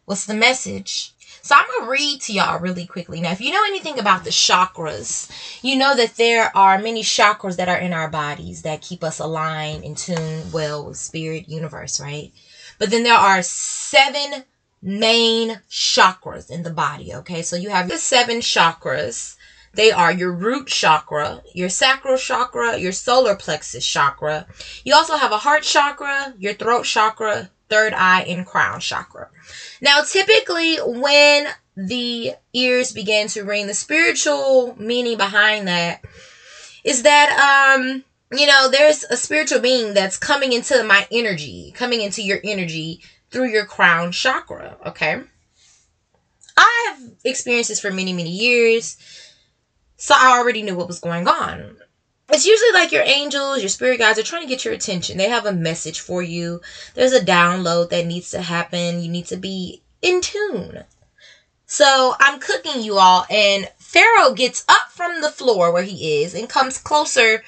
What's 0.05 0.27
the 0.27 0.35
message? 0.35 1.13
So 1.43 1.55
I'm 1.55 1.67
going 1.67 1.85
to 1.85 1.91
read 1.91 2.21
to 2.23 2.33
y'all 2.33 2.59
really 2.59 2.87
quickly. 2.87 3.21
Now, 3.21 3.31
if 3.31 3.41
you 3.41 3.51
know 3.51 3.63
anything 3.67 3.99
about 3.99 4.25
the 4.25 4.31
chakras, 4.31 5.31
you 5.63 5.77
know 5.77 5.95
that 5.95 6.17
there 6.17 6.51
are 6.57 6.79
many 6.79 7.03
chakras 7.03 7.57
that 7.57 7.69
are 7.69 7.79
in 7.79 7.93
our 7.93 8.09
bodies 8.09 8.63
that 8.63 8.81
keep 8.81 9.05
us 9.05 9.19
aligned, 9.21 9.85
in 9.85 9.95
tune, 9.95 10.51
well 10.51 10.85
with 10.85 10.97
spirit, 10.97 11.49
universe, 11.49 12.01
right? 12.01 12.33
But 12.79 12.91
then 12.91 13.03
there 13.03 13.15
are 13.15 13.43
seven 13.43 14.45
main 14.83 15.61
chakras 15.71 16.51
in 16.51 16.63
the 16.63 16.71
body, 16.71 17.15
okay? 17.15 17.43
So 17.43 17.57
you 17.57 17.71
have 17.71 17.89
the 17.89 17.99
seven 17.99 18.39
chakras. 18.39 19.37
They 19.75 19.91
are 19.91 20.13
your 20.13 20.33
root 20.33 20.69
chakra, 20.69 21.43
your 21.53 21.69
sacral 21.69 22.17
chakra, 22.17 22.79
your 22.79 22.93
solar 22.93 23.35
plexus 23.37 23.87
chakra. 23.87 24.47
You 24.85 24.95
also 24.95 25.17
have 25.17 25.33
a 25.33 25.39
heart 25.39 25.63
chakra, 25.63 26.35
your 26.39 26.55
throat 26.55 26.85
chakra, 26.85 27.51
third 27.69 27.93
eye, 27.93 28.23
and 28.23 28.47
crown 28.47 28.81
chakra. 28.81 29.29
Now, 29.83 30.03
typically, 30.03 30.77
when 30.77 31.49
the 31.77 32.35
ears 32.55 32.93
begin 32.93 33.29
to 33.29 33.43
ring, 33.43 33.67
the 33.67 33.75
spiritual 33.75 34.75
meaning 34.79 35.19
behind 35.19 35.69
that 35.69 36.03
is 36.85 37.03
that 37.03 37.77
um 37.77 38.05
you 38.33 38.47
know, 38.47 38.69
there's 38.71 39.05
a 39.05 39.17
spiritual 39.17 39.61
being 39.61 39.95
that's 39.95 40.17
coming 40.17 40.53
into 40.53 40.83
my 40.83 41.07
energy, 41.11 41.73
coming 41.77 42.01
into 42.01 42.23
your 42.23 42.41
energy 42.43 43.01
through 43.31 43.49
your 43.49 43.65
crown 43.65 44.13
chakra, 44.13 44.77
okay? 44.87 45.21
I 46.57 46.87
have 46.89 47.11
experienced 47.25 47.69
this 47.69 47.81
for 47.81 47.91
many, 47.91 48.13
many 48.13 48.31
years, 48.31 48.97
so 49.97 50.15
I 50.17 50.39
already 50.39 50.63
knew 50.63 50.77
what 50.77 50.89
was 50.89 51.01
going 51.01 51.29
on. 51.29 51.77
It's 52.29 52.47
usually 52.47 52.73
like 52.73 52.91
your 52.91 53.05
angels, 53.05 53.61
your 53.61 53.69
spirit 53.69 53.99
guides 53.99 54.19
are 54.19 54.25
trying 54.25 54.43
to 54.43 54.49
get 54.49 54.65
your 54.65 54.75
attention. 54.75 55.17
They 55.17 55.29
have 55.29 55.47
a 55.47 55.53
message 55.53 56.01
for 56.01 56.23
you. 56.23 56.61
There's 56.95 57.13
a 57.13 57.25
download 57.25 57.91
that 57.91 58.07
needs 58.07 58.33
to 58.33 58.43
happen. 58.43 59.01
You 59.01 59.09
need 59.09 59.27
to 59.27 59.37
be 59.37 59.83
in 60.03 60.21
tune. 60.21 60.83
So 61.67 62.15
I'm 62.19 62.41
cooking 62.41 62.83
you 62.83 62.99
all, 62.99 63.27
and 63.31 63.71
Pharaoh 63.79 64.35
gets 64.35 64.65
up 64.69 64.91
from 64.91 65.21
the 65.21 65.31
floor 65.31 65.73
where 65.73 65.83
he 65.83 66.23
is 66.23 66.35
and 66.35 66.49
comes 66.49 66.79
closer 66.79 67.43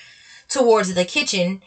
towards 0.48 0.94
the 0.94 1.04
kitchen 1.04 1.62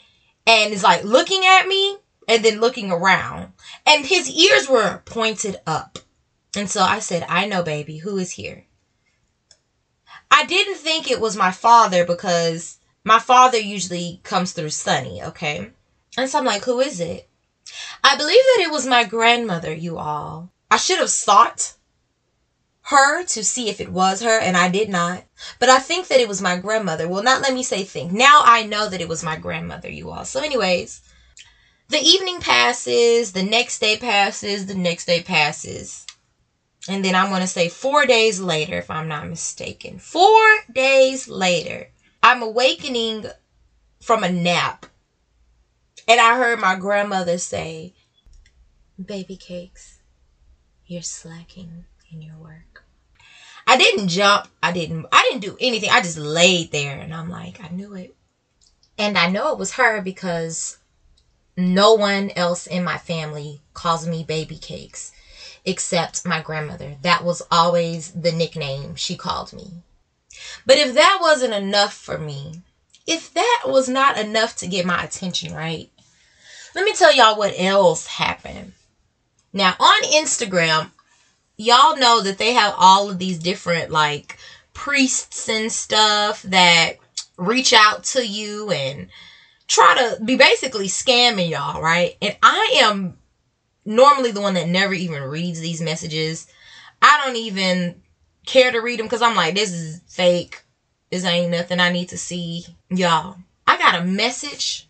and 0.46 0.74
is 0.74 0.84
like 0.84 1.04
looking 1.04 1.46
at 1.46 1.68
me 1.68 1.98
and 2.28 2.44
then 2.44 2.60
looking 2.60 2.92
around. 2.92 3.54
And 3.86 4.06
his 4.06 4.30
ears 4.30 4.68
were 4.68 5.02
pointed 5.06 5.58
up. 5.66 6.00
And 6.56 6.70
so 6.70 6.82
I 6.82 7.00
said, 7.00 7.26
I 7.30 7.46
know, 7.46 7.64
baby, 7.64 7.98
who 7.98 8.18
is 8.18 8.32
here? 8.32 8.66
I 10.30 10.46
didn't 10.46 10.78
think 10.78 11.10
it 11.10 11.20
was 11.20 11.36
my 11.36 11.52
father 11.52 12.06
because 12.06 12.78
my 13.04 13.20
father 13.20 13.58
usually 13.58 14.22
comes 14.24 14.52
through 14.52 14.70
Sunny, 14.70 15.22
okay? 15.24 15.72
And 16.18 16.30
so 16.30 16.40
I'm 16.40 16.46
like, 16.46 16.64
who 16.64 16.80
is 16.80 17.00
it? 17.00 17.28
I 18.04 18.18
believe 18.18 18.42
that 18.56 18.64
it 18.64 18.72
was 18.72 18.86
my 18.86 19.04
grandmother, 19.04 19.74
you 19.74 19.98
all. 19.98 20.52
I 20.70 20.78
should 20.78 21.00
have 21.00 21.10
sought 21.10 21.74
her 22.84 23.24
to 23.24 23.44
see 23.44 23.70
if 23.70 23.80
it 23.80 23.90
was 23.90 24.22
her, 24.22 24.40
and 24.40 24.58
I 24.58 24.68
did 24.68 24.90
not. 24.90 25.24
But 25.60 25.70
I 25.70 25.80
think 25.80 26.08
that 26.08 26.20
it 26.20 26.28
was 26.28 26.42
my 26.42 26.58
grandmother. 26.58 27.08
Well, 27.08 27.22
not 27.22 27.42
let 27.42 27.54
me 27.54 27.64
say 27.64 27.84
think. 27.84 28.12
Now 28.12 28.42
I 28.44 28.64
know 28.64 28.88
that 28.88 29.02
it 29.02 29.08
was 29.08 29.24
my 29.24 29.36
grandmother, 29.36 29.90
you 29.90 30.10
all. 30.10 30.26
So, 30.26 30.42
anyways, 30.42 31.02
the 31.90 32.00
evening 32.00 32.40
passes, 32.40 33.34
the 33.34 33.44
next 33.44 33.80
day 33.80 33.98
passes, 33.98 34.66
the 34.66 34.76
next 34.76 35.06
day 35.06 35.22
passes. 35.22 36.06
And 36.88 37.06
then 37.06 37.14
I'm 37.14 37.30
going 37.30 37.42
to 37.42 37.48
say 37.48 37.68
four 37.68 38.06
days 38.06 38.40
later, 38.40 38.78
if 38.78 38.90
I'm 38.90 39.08
not 39.08 39.30
mistaken. 39.30 40.00
Four 40.00 40.42
days 40.74 41.28
later, 41.28 41.90
I'm 42.24 42.42
awakening 42.42 43.26
from 44.02 44.24
a 44.24 44.30
nap. 44.30 44.88
And 46.08 46.20
I 46.20 46.36
heard 46.36 46.60
my 46.60 46.76
grandmother 46.76 47.38
say, 47.38 47.94
Baby 49.04 49.36
cakes, 49.36 50.00
you're 50.86 51.02
slacking 51.02 51.86
in 52.12 52.22
your 52.22 52.38
work. 52.38 52.61
I 53.68 53.78
didn't 53.78 54.08
jump. 54.08 54.48
I 54.62 54.72
didn't 54.72 55.06
I 55.12 55.28
didn't 55.30 55.42
do 55.42 55.58
anything. 55.60 55.90
I 55.90 56.02
just 56.02 56.18
laid 56.18 56.72
there 56.72 57.00
and 57.00 57.14
I'm 57.14 57.30
like, 57.30 57.60
I 57.64 57.70
knew 57.70 57.94
it. 57.94 58.16
And 58.98 59.18
I 59.18 59.28
know 59.28 59.52
it 59.52 59.58
was 59.58 59.74
her 59.74 60.02
because 60.02 60.78
no 61.58 61.94
one 61.94 62.32
else 62.36 62.68
in 62.68 62.84
my 62.84 62.98
family 62.98 63.62
calls 63.74 64.08
me 64.08 64.24
baby 64.24 64.58
cakes 64.58 65.12
except 65.66 66.26
my 66.26 66.42
grandmother. 66.42 66.96
That 67.02 67.24
was 67.24 67.42
always 67.52 68.12
the 68.12 68.32
nickname 68.32 68.96
she 68.96 69.16
called 69.16 69.54
me. 69.54 69.82
But 70.66 70.78
if 70.78 70.94
that 70.94 71.20
wasn't 71.22 71.54
enough 71.54 71.94
for 71.94 72.18
me, 72.18 72.62
if 73.06 73.34
that 73.34 73.64
was 73.66 73.90
not 73.90 74.18
enough 74.18 74.56
to 74.58 74.68
get 74.68 74.86
my 74.86 75.04
attention, 75.04 75.54
right? 75.54 75.90
Let 76.74 76.86
me 76.86 76.94
tell 76.94 77.14
y'all 77.14 77.38
what 77.38 77.54
else 77.58 78.08
happened. 78.08 78.74
Now, 79.54 79.76
on 79.80 80.04
Instagram, 80.04 80.92
y'all 81.62 81.98
know 81.98 82.22
that 82.22 82.38
they 82.38 82.54
have 82.54 82.74
all 82.78 83.10
of 83.10 83.20
these 83.20 83.38
different 83.38 83.92
like 83.92 84.38
priests 84.74 85.48
and 85.48 85.72
stuff 85.72 86.42
that 86.44 86.94
reach 87.38 87.72
out 87.74 88.04
to 88.04 88.26
you 88.26 88.72
and 88.72 89.08
try 89.68 89.96
to 89.96 90.24
be 90.24 90.36
basically 90.36 90.88
scamming 90.88 91.50
y'all, 91.50 91.82
right? 91.82 92.18
And 92.22 92.36
I 92.42 92.80
am 92.82 93.18
normally 93.86 94.32
the 94.32 94.42
one 94.42 94.56
that 94.56 94.68
never 94.68 94.94
even 94.94 95.24
reads 95.24 95.60
these 95.60 95.82
messages. 95.82 96.48
I 97.02 97.22
don't 97.24 97.38
even 97.38 98.02
care 98.46 98.72
to 98.72 98.80
read 98.80 99.00
them 99.00 99.06
because 99.06 99.22
I'm 99.22 99.36
like, 99.36 99.56
this 99.56 99.72
is 99.72 100.02
fake. 100.08 100.64
This 101.10 101.26
ain't 101.26 101.52
nothing 101.52 101.80
I 101.80 101.92
need 101.92 102.10
to 102.10 102.18
see. 102.18 102.66
Y'all, 102.90 103.38
I 103.68 103.78
got 103.78 104.02
a 104.02 104.06
message. 104.06 104.88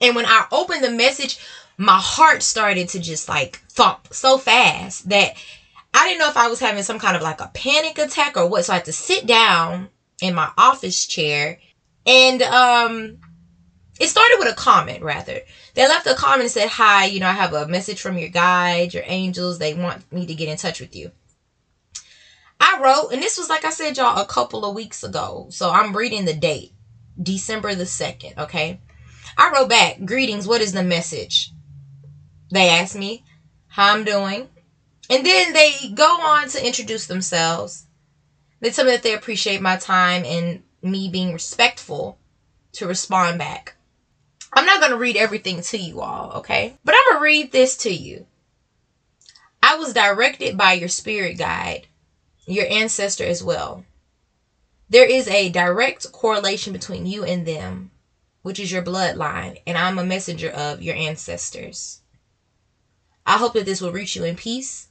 And 0.00 0.16
when 0.16 0.26
I 0.26 0.46
opened 0.52 0.84
the 0.84 0.90
message, 0.90 1.38
my 1.76 1.98
heart 1.98 2.42
started 2.42 2.88
to 2.90 3.00
just 3.00 3.28
like 3.28 3.56
thump 3.68 4.08
so 4.12 4.38
fast 4.38 5.08
that 5.08 5.34
I 5.94 6.08
didn't 6.08 6.18
know 6.18 6.28
if 6.28 6.36
I 6.36 6.48
was 6.48 6.60
having 6.60 6.82
some 6.82 6.98
kind 6.98 7.16
of 7.16 7.22
like 7.22 7.40
a 7.40 7.50
panic 7.54 7.98
attack 7.98 8.36
or 8.36 8.48
what. 8.48 8.64
So 8.64 8.72
I 8.72 8.76
had 8.76 8.84
to 8.86 8.92
sit 8.92 9.26
down 9.26 9.88
in 10.20 10.34
my 10.34 10.50
office 10.58 11.06
chair 11.06 11.58
and 12.04 12.42
um 12.42 13.18
it 14.00 14.08
started 14.08 14.36
with 14.40 14.52
a 14.52 14.56
comment 14.56 15.02
rather. 15.02 15.40
They 15.74 15.86
left 15.86 16.08
a 16.08 16.14
comment 16.14 16.42
and 16.42 16.50
said, 16.50 16.68
Hi, 16.68 17.04
you 17.06 17.20
know, 17.20 17.28
I 17.28 17.32
have 17.32 17.52
a 17.52 17.68
message 17.68 18.00
from 18.00 18.18
your 18.18 18.28
guide, 18.28 18.92
your 18.92 19.04
angels. 19.06 19.58
They 19.58 19.72
want 19.74 20.10
me 20.12 20.26
to 20.26 20.34
get 20.34 20.48
in 20.48 20.56
touch 20.56 20.80
with 20.80 20.96
you. 20.96 21.12
I 22.58 22.80
wrote, 22.82 23.12
and 23.12 23.22
this 23.22 23.38
was 23.38 23.48
like 23.48 23.64
I 23.64 23.70
said, 23.70 23.96
y'all, 23.96 24.20
a 24.20 24.26
couple 24.26 24.64
of 24.64 24.74
weeks 24.74 25.04
ago. 25.04 25.46
So 25.50 25.70
I'm 25.70 25.96
reading 25.96 26.24
the 26.24 26.34
date. 26.34 26.72
December 27.22 27.76
the 27.76 27.84
2nd, 27.84 28.36
okay? 28.38 28.80
I 29.38 29.52
wrote 29.52 29.68
back, 29.68 30.04
Greetings, 30.04 30.48
what 30.48 30.60
is 30.60 30.72
the 30.72 30.82
message? 30.82 31.52
They 32.50 32.68
asked 32.68 32.96
me 32.96 33.24
how 33.68 33.94
I'm 33.94 34.04
doing. 34.04 34.48
And 35.10 35.24
then 35.24 35.52
they 35.52 35.90
go 35.94 36.20
on 36.20 36.48
to 36.48 36.66
introduce 36.66 37.06
themselves. 37.06 37.86
They 38.60 38.70
tell 38.70 38.84
me 38.84 38.92
that 38.92 39.02
they 39.02 39.14
appreciate 39.14 39.60
my 39.60 39.76
time 39.76 40.24
and 40.24 40.62
me 40.82 41.08
being 41.08 41.32
respectful 41.32 42.18
to 42.72 42.86
respond 42.86 43.38
back. 43.38 43.74
I'm 44.52 44.66
not 44.66 44.80
going 44.80 44.92
to 44.92 44.98
read 44.98 45.16
everything 45.16 45.60
to 45.60 45.76
you 45.76 46.00
all, 46.00 46.32
okay? 46.38 46.78
But 46.84 46.94
I'm 46.94 47.12
going 47.12 47.20
to 47.20 47.24
read 47.24 47.52
this 47.52 47.76
to 47.78 47.90
you. 47.90 48.26
I 49.62 49.76
was 49.76 49.92
directed 49.92 50.56
by 50.56 50.74
your 50.74 50.88
spirit 50.88 51.38
guide, 51.38 51.86
your 52.46 52.66
ancestor 52.68 53.24
as 53.24 53.42
well. 53.42 53.84
There 54.88 55.08
is 55.08 55.26
a 55.28 55.48
direct 55.48 56.12
correlation 56.12 56.72
between 56.72 57.06
you 57.06 57.24
and 57.24 57.46
them, 57.46 57.90
which 58.42 58.60
is 58.60 58.70
your 58.70 58.82
bloodline, 58.82 59.58
and 59.66 59.76
I'm 59.76 59.98
a 59.98 60.04
messenger 60.04 60.50
of 60.50 60.82
your 60.82 60.94
ancestors. 60.94 62.00
I 63.26 63.38
hope 63.38 63.54
that 63.54 63.64
this 63.64 63.80
will 63.80 63.90
reach 63.90 64.14
you 64.14 64.24
in 64.24 64.36
peace. 64.36 64.88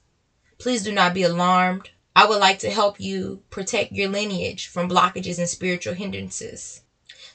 Please 0.64 0.82
do 0.82 0.94
not 0.94 1.14
be 1.14 1.24
alarmed. 1.24 1.90
I 2.16 2.26
would 2.26 2.40
like 2.40 2.60
to 2.60 2.70
help 2.70 2.98
you 2.98 3.44
protect 3.50 3.92
your 3.92 4.08
lineage 4.08 4.68
from 4.68 4.90
blockages 4.90 5.38
and 5.38 5.50
spiritual 5.50 5.94
hindrances. 5.94 6.84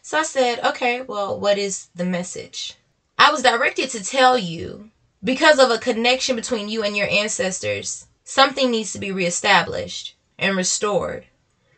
So 0.01 0.21
I 0.21 0.23
said, 0.23 0.65
okay, 0.65 1.03
well, 1.03 1.39
what 1.39 1.59
is 1.59 1.89
the 1.95 2.07
message? 2.07 2.77
I 3.19 3.31
was 3.31 3.43
directed 3.43 3.91
to 3.91 4.03
tell 4.03 4.39
you 4.39 4.93
because 5.23 5.59
of 5.59 5.71
a 5.71 5.77
connection 5.77 6.37
between 6.37 6.71
you 6.71 6.83
and 6.83 6.97
your 6.97 7.07
ancestors, 7.11 8.07
something 8.25 8.71
needs 8.71 8.95
to 8.95 8.99
be 8.99 9.13
reestablished 9.13 10.17
and 10.39 10.57
restored 10.57 11.27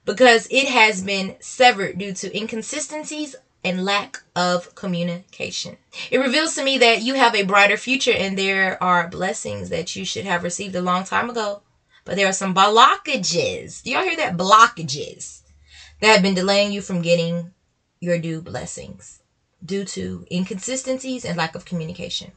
because 0.04 0.46
it 0.52 0.68
has 0.68 1.02
been 1.02 1.34
severed 1.40 1.98
due 1.98 2.12
to 2.12 2.32
inconsistencies 2.32 3.34
and 3.64 3.84
lack 3.84 4.22
of 4.34 4.74
communication. 4.74 5.76
It 6.10 6.18
reveals 6.18 6.54
to 6.54 6.64
me 6.64 6.78
that 6.78 7.02
you 7.02 7.14
have 7.14 7.34
a 7.34 7.42
brighter 7.42 7.76
future 7.76 8.12
and 8.12 8.38
there 8.38 8.82
are 8.82 9.08
blessings 9.08 9.68
that 9.68 9.94
you 9.96 10.04
should 10.04 10.24
have 10.24 10.42
received 10.42 10.74
a 10.74 10.80
long 10.80 11.04
time 11.04 11.28
ago. 11.28 11.62
But 12.04 12.16
there 12.16 12.28
are 12.28 12.32
some 12.32 12.54
blockages. 12.54 13.82
Do 13.82 13.90
y'all 13.90 14.02
hear 14.02 14.16
that? 14.16 14.36
Blockages 14.36 15.42
that 16.00 16.12
have 16.12 16.22
been 16.22 16.34
delaying 16.34 16.72
you 16.72 16.80
from 16.80 17.02
getting 17.02 17.52
your 18.00 18.18
due 18.18 18.40
blessings 18.40 19.20
due 19.64 19.84
to 19.84 20.26
inconsistencies 20.32 21.24
and 21.24 21.36
lack 21.36 21.54
of 21.54 21.66
communication. 21.66 22.32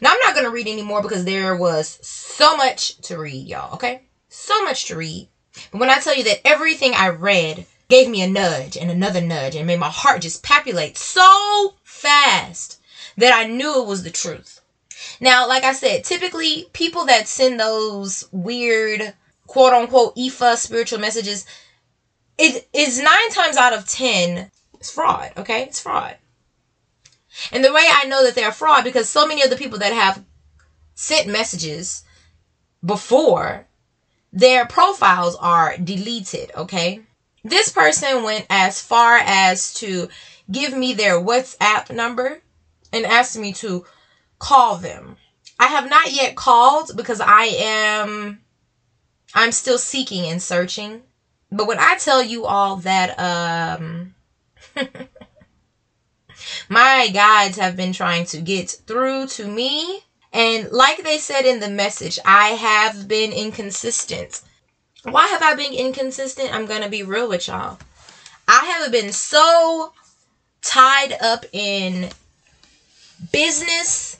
Now, 0.00 0.10
I'm 0.10 0.18
not 0.20 0.34
going 0.34 0.44
to 0.44 0.50
read 0.50 0.66
anymore 0.66 1.02
because 1.02 1.24
there 1.24 1.56
was 1.56 1.98
so 2.02 2.56
much 2.56 2.96
to 3.02 3.18
read, 3.18 3.46
y'all, 3.46 3.74
okay? 3.74 4.02
So 4.28 4.64
much 4.64 4.86
to 4.86 4.96
read. 4.96 5.28
But 5.70 5.78
when 5.78 5.90
I 5.90 6.00
tell 6.00 6.16
you 6.16 6.24
that 6.24 6.46
everything 6.46 6.94
I 6.94 7.08
read 7.08 7.66
gave 7.88 8.08
me 8.08 8.22
a 8.22 8.28
nudge 8.28 8.76
and 8.76 8.90
another 8.90 9.20
nudge 9.20 9.54
and 9.54 9.66
made 9.66 9.78
my 9.78 9.90
heart 9.90 10.22
just 10.22 10.42
palpitate 10.42 10.96
so 10.96 11.74
fast 11.82 12.80
that 13.16 13.34
I 13.34 13.46
knew 13.46 13.82
it 13.82 13.86
was 13.86 14.02
the 14.02 14.10
truth. 14.10 14.60
Now, 15.20 15.46
like 15.46 15.64
I 15.64 15.72
said, 15.72 16.04
typically 16.04 16.66
people 16.72 17.04
that 17.06 17.28
send 17.28 17.60
those 17.60 18.28
weird 18.32 19.14
quote 19.46 19.72
unquote 19.72 20.16
Ifa 20.16 20.56
spiritual 20.56 20.98
messages, 20.98 21.44
it 22.38 22.68
is 22.72 23.00
nine 23.00 23.30
times 23.30 23.56
out 23.56 23.72
of 23.72 23.88
ten 23.88 24.50
it's 24.84 24.90
fraud, 24.90 25.32
okay? 25.38 25.62
It's 25.62 25.80
fraud. 25.80 26.16
And 27.50 27.64
the 27.64 27.72
way 27.72 27.86
I 27.90 28.04
know 28.06 28.22
that 28.22 28.34
they're 28.34 28.52
fraud 28.52 28.84
because 28.84 29.08
so 29.08 29.26
many 29.26 29.40
of 29.40 29.48
the 29.48 29.56
people 29.56 29.78
that 29.78 29.94
have 29.94 30.22
sent 30.94 31.26
messages 31.26 32.04
before 32.84 33.66
their 34.30 34.66
profiles 34.66 35.36
are 35.36 35.78
deleted, 35.78 36.52
okay? 36.54 37.00
This 37.44 37.68
person 37.68 38.22
went 38.22 38.46
as 38.50 38.80
far 38.80 39.18
as 39.18 39.74
to 39.74 40.08
give 40.50 40.74
me 40.76 40.94
their 40.94 41.20
WhatsApp 41.20 41.94
number 41.94 42.42
and 42.92 43.04
asked 43.04 43.38
me 43.38 43.52
to 43.54 43.84
call 44.38 44.76
them. 44.76 45.16
I 45.58 45.66
have 45.68 45.88
not 45.88 46.12
yet 46.12 46.36
called 46.36 46.92
because 46.96 47.20
I 47.20 47.44
am 47.44 48.40
I'm 49.34 49.52
still 49.52 49.78
seeking 49.78 50.26
and 50.26 50.42
searching. 50.42 51.02
But 51.50 51.66
when 51.66 51.78
I 51.78 51.96
tell 51.96 52.22
you 52.22 52.46
all 52.46 52.76
that 52.76 53.18
um 53.18 54.14
My 56.68 57.08
guides 57.08 57.58
have 57.58 57.76
been 57.76 57.92
trying 57.92 58.26
to 58.26 58.40
get 58.40 58.70
through 58.86 59.28
to 59.28 59.46
me. 59.46 60.00
And 60.32 60.70
like 60.72 61.02
they 61.04 61.18
said 61.18 61.44
in 61.46 61.60
the 61.60 61.70
message, 61.70 62.18
I 62.24 62.48
have 62.48 63.06
been 63.06 63.32
inconsistent. 63.32 64.40
Why 65.04 65.26
have 65.28 65.42
I 65.42 65.54
been 65.54 65.74
inconsistent? 65.74 66.54
I'm 66.54 66.66
going 66.66 66.82
to 66.82 66.88
be 66.88 67.02
real 67.02 67.28
with 67.28 67.46
y'all. 67.46 67.78
I 68.48 68.64
have 68.64 68.90
been 68.90 69.12
so 69.12 69.92
tied 70.62 71.12
up 71.20 71.44
in 71.52 72.10
business. 73.30 74.16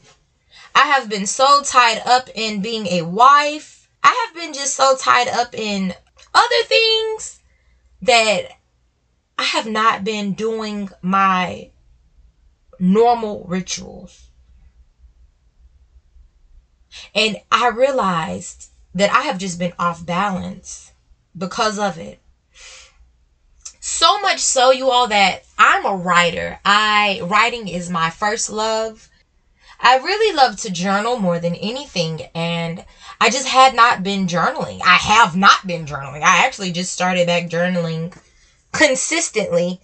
I 0.75 0.81
have 0.81 1.09
been 1.09 1.27
so 1.27 1.63
tied 1.63 2.03
up 2.05 2.29
in 2.35 2.61
being 2.61 2.87
a 2.89 3.03
wife. 3.03 3.89
I 4.03 4.27
have 4.27 4.35
been 4.35 4.53
just 4.53 4.75
so 4.75 4.95
tied 4.95 5.29
up 5.29 5.55
in 5.55 5.95
other 6.35 6.65
things 6.67 7.41
that 8.03 8.49
I 9.39 9.45
have 9.45 9.67
not 9.67 10.05
been 10.05 10.35
doing 10.35 10.91
my 11.01 11.71
normal 12.79 13.45
rituals. 13.49 14.29
And 17.15 17.39
I 17.51 17.69
realized 17.69 18.69
that 18.95 19.11
I 19.13 19.23
have 19.23 19.39
just 19.39 19.59
been 19.59 19.73
off 19.79 20.05
balance 20.05 20.93
because 21.37 21.79
of 21.79 21.99
it. 21.99 22.21
So 23.81 24.21
much 24.21 24.39
so, 24.41 24.71
you 24.71 24.91
all, 24.91 25.09
that 25.09 25.45
I'm 25.59 25.85
a 25.85 25.95
writer. 25.95 26.59
I 26.65 27.21
writing 27.23 27.69
is 27.69 27.91
my 27.91 28.11
first 28.11 28.49
love. 28.49 29.09
I 29.81 29.97
really 29.97 30.35
love 30.35 30.57
to 30.61 30.71
journal 30.71 31.17
more 31.17 31.39
than 31.39 31.55
anything, 31.57 32.23
and 32.35 32.85
I 33.21 33.29
just 33.29 33.49
had 33.49 33.75
not 33.75 34.03
been 34.03 34.27
journaling. 34.27 34.81
I 34.83 34.97
have 34.97 35.37
not 35.37 35.67
been 35.67 35.85
journaling. 35.85 36.23
I 36.23 36.45
actually 36.45 36.71
just 36.71 36.93
started 36.93 37.27
back 37.27 37.49
journaling 37.49 38.17
consistently 38.73 39.81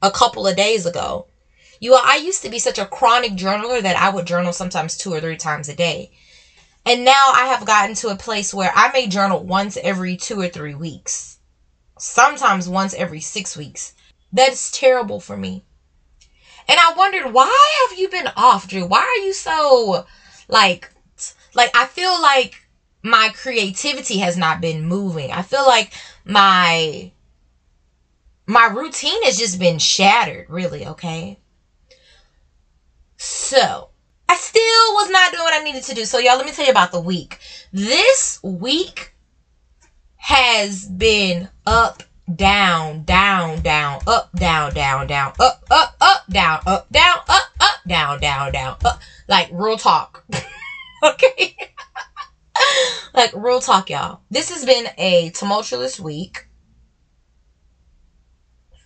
a 0.00 0.10
couple 0.10 0.46
of 0.46 0.54
days 0.54 0.86
ago. 0.86 1.26
You 1.80 1.94
all, 1.94 2.02
I 2.04 2.16
used 2.16 2.42
to 2.42 2.48
be 2.48 2.60
such 2.60 2.78
a 2.78 2.86
chronic 2.86 3.32
journaler 3.32 3.82
that 3.82 3.96
I 3.96 4.08
would 4.08 4.26
journal 4.26 4.52
sometimes 4.52 4.96
two 4.96 5.12
or 5.12 5.20
three 5.20 5.36
times 5.36 5.68
a 5.68 5.74
day. 5.74 6.10
And 6.84 7.04
now 7.04 7.30
I 7.34 7.46
have 7.46 7.64
gotten 7.64 7.94
to 7.96 8.08
a 8.08 8.16
place 8.16 8.52
where 8.52 8.72
I 8.74 8.90
may 8.92 9.06
journal 9.06 9.44
once 9.44 9.76
every 9.82 10.16
two 10.16 10.40
or 10.40 10.48
three 10.48 10.74
weeks, 10.74 11.38
sometimes 11.98 12.68
once 12.68 12.94
every 12.94 13.20
six 13.20 13.56
weeks. 13.56 13.92
That's 14.32 14.70
terrible 14.70 15.20
for 15.20 15.36
me. 15.36 15.64
And 16.68 16.78
I 16.80 16.92
wondered, 16.96 17.32
why 17.32 17.86
have 17.88 17.98
you 17.98 18.08
been 18.08 18.28
off, 18.36 18.66
Drew? 18.66 18.84
Why 18.84 19.00
are 19.00 19.24
you 19.24 19.32
so 19.32 20.06
like, 20.48 20.90
like 21.54 21.70
I 21.76 21.86
feel 21.86 22.20
like 22.20 22.54
my 23.02 23.30
creativity 23.34 24.18
has 24.18 24.36
not 24.36 24.60
been 24.60 24.84
moving. 24.86 25.30
I 25.32 25.42
feel 25.42 25.66
like 25.66 25.92
my 26.24 27.12
my 28.46 28.66
routine 28.66 29.22
has 29.24 29.38
just 29.38 29.58
been 29.58 29.78
shattered, 29.78 30.46
really, 30.50 30.86
okay? 30.86 31.38
So, 33.16 33.88
I 34.32 34.36
still 34.36 34.94
was 34.94 35.10
not 35.10 35.30
doing 35.30 35.44
what 35.44 35.52
I 35.52 35.62
needed 35.62 35.82
to 35.84 35.94
do. 35.94 36.06
So, 36.06 36.16
y'all, 36.16 36.38
let 36.38 36.46
me 36.46 36.52
tell 36.52 36.64
you 36.64 36.70
about 36.70 36.90
the 36.90 36.98
week. 36.98 37.36
This 37.70 38.40
week 38.42 39.12
has 40.16 40.86
been 40.86 41.50
up, 41.66 42.02
down, 42.34 43.04
down, 43.04 43.60
down, 43.60 44.00
up, 44.06 44.32
down, 44.32 44.72
down, 44.72 45.06
down, 45.06 45.34
up, 45.38 45.62
up, 45.70 45.96
up, 46.00 46.26
down, 46.30 46.60
up, 46.66 46.90
down, 46.90 47.18
up, 47.28 47.42
up, 47.60 47.80
down, 47.86 48.20
down, 48.20 48.52
down, 48.52 48.76
up. 48.86 49.02
Like 49.28 49.50
real 49.52 49.76
talk. 49.76 50.24
okay? 51.02 51.54
like 53.14 53.32
real 53.34 53.60
talk, 53.60 53.90
y'all. 53.90 54.20
This 54.30 54.48
has 54.48 54.64
been 54.64 54.88
a 54.96 55.28
tumultuous 55.28 56.00
week. 56.00 56.46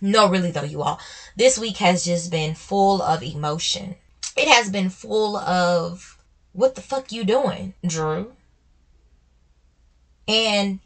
No, 0.01 0.27
really 0.27 0.51
though, 0.51 0.63
you 0.63 0.81
all. 0.81 0.99
This 1.37 1.57
week 1.57 1.77
has 1.77 2.03
just 2.03 2.31
been 2.31 2.53
full 2.53 3.01
of 3.01 3.23
emotion. 3.23 3.95
It 4.37 4.47
has 4.47 4.69
been 4.69 4.91
full 4.91 5.35
of 5.35 6.17
what 6.53 6.75
the 6.75 6.81
fuck 6.81 7.11
you 7.11 7.23
doing, 7.23 7.73
Drew? 7.85 8.33
And 10.27 10.79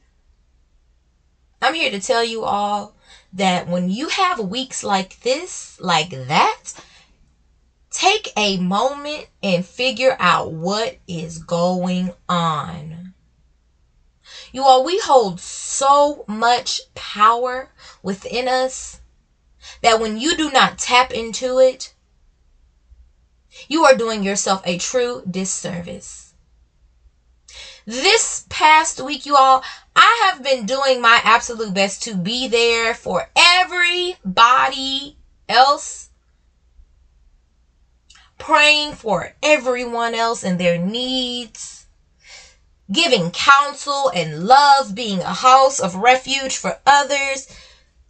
I'm 1.61 1.73
here 1.73 1.91
to 1.91 1.99
tell 1.99 2.23
you 2.23 2.43
all 2.43 2.95
that 3.33 3.67
when 3.67 3.89
you 3.89 4.07
have 4.07 4.39
weeks 4.39 4.83
like 4.83 5.19
this, 5.21 5.77
like 5.81 6.11
that, 6.11 6.73
take 7.89 8.31
a 8.37 8.57
moment 8.57 9.27
and 9.43 9.65
figure 9.65 10.15
out 10.17 10.53
what 10.53 10.97
is 11.05 11.37
going 11.37 12.13
on. 12.29 13.13
You 14.53 14.63
all, 14.63 14.83
we 14.85 14.97
hold 14.99 15.41
so 15.41 16.23
much 16.25 16.81
power 16.95 17.69
within 18.01 18.47
us 18.47 19.01
that 19.81 19.99
when 19.99 20.17
you 20.17 20.37
do 20.37 20.51
not 20.51 20.77
tap 20.77 21.11
into 21.11 21.59
it, 21.59 21.93
you 23.67 23.85
are 23.85 23.95
doing 23.95 24.23
yourself 24.23 24.61
a 24.65 24.77
true 24.77 25.23
disservice. 25.29 26.33
This 27.85 28.45
past 28.49 29.01
week, 29.01 29.25
you 29.25 29.35
all, 29.35 29.63
I 29.95 30.29
have 30.31 30.43
been 30.43 30.65
doing 30.65 31.01
my 31.01 31.19
absolute 31.23 31.73
best 31.73 32.03
to 32.03 32.15
be 32.15 32.47
there 32.47 32.93
for 32.93 33.29
everybody 33.35 35.17
else, 35.49 36.09
praying 38.37 38.93
for 38.93 39.33
everyone 39.41 40.13
else 40.13 40.43
and 40.43 40.59
their 40.59 40.77
needs, 40.77 41.87
giving 42.91 43.31
counsel 43.31 44.09
and 44.13 44.43
love, 44.43 44.93
being 44.93 45.21
a 45.21 45.33
house 45.33 45.79
of 45.79 45.95
refuge 45.95 46.57
for 46.57 46.79
others, 46.85 47.47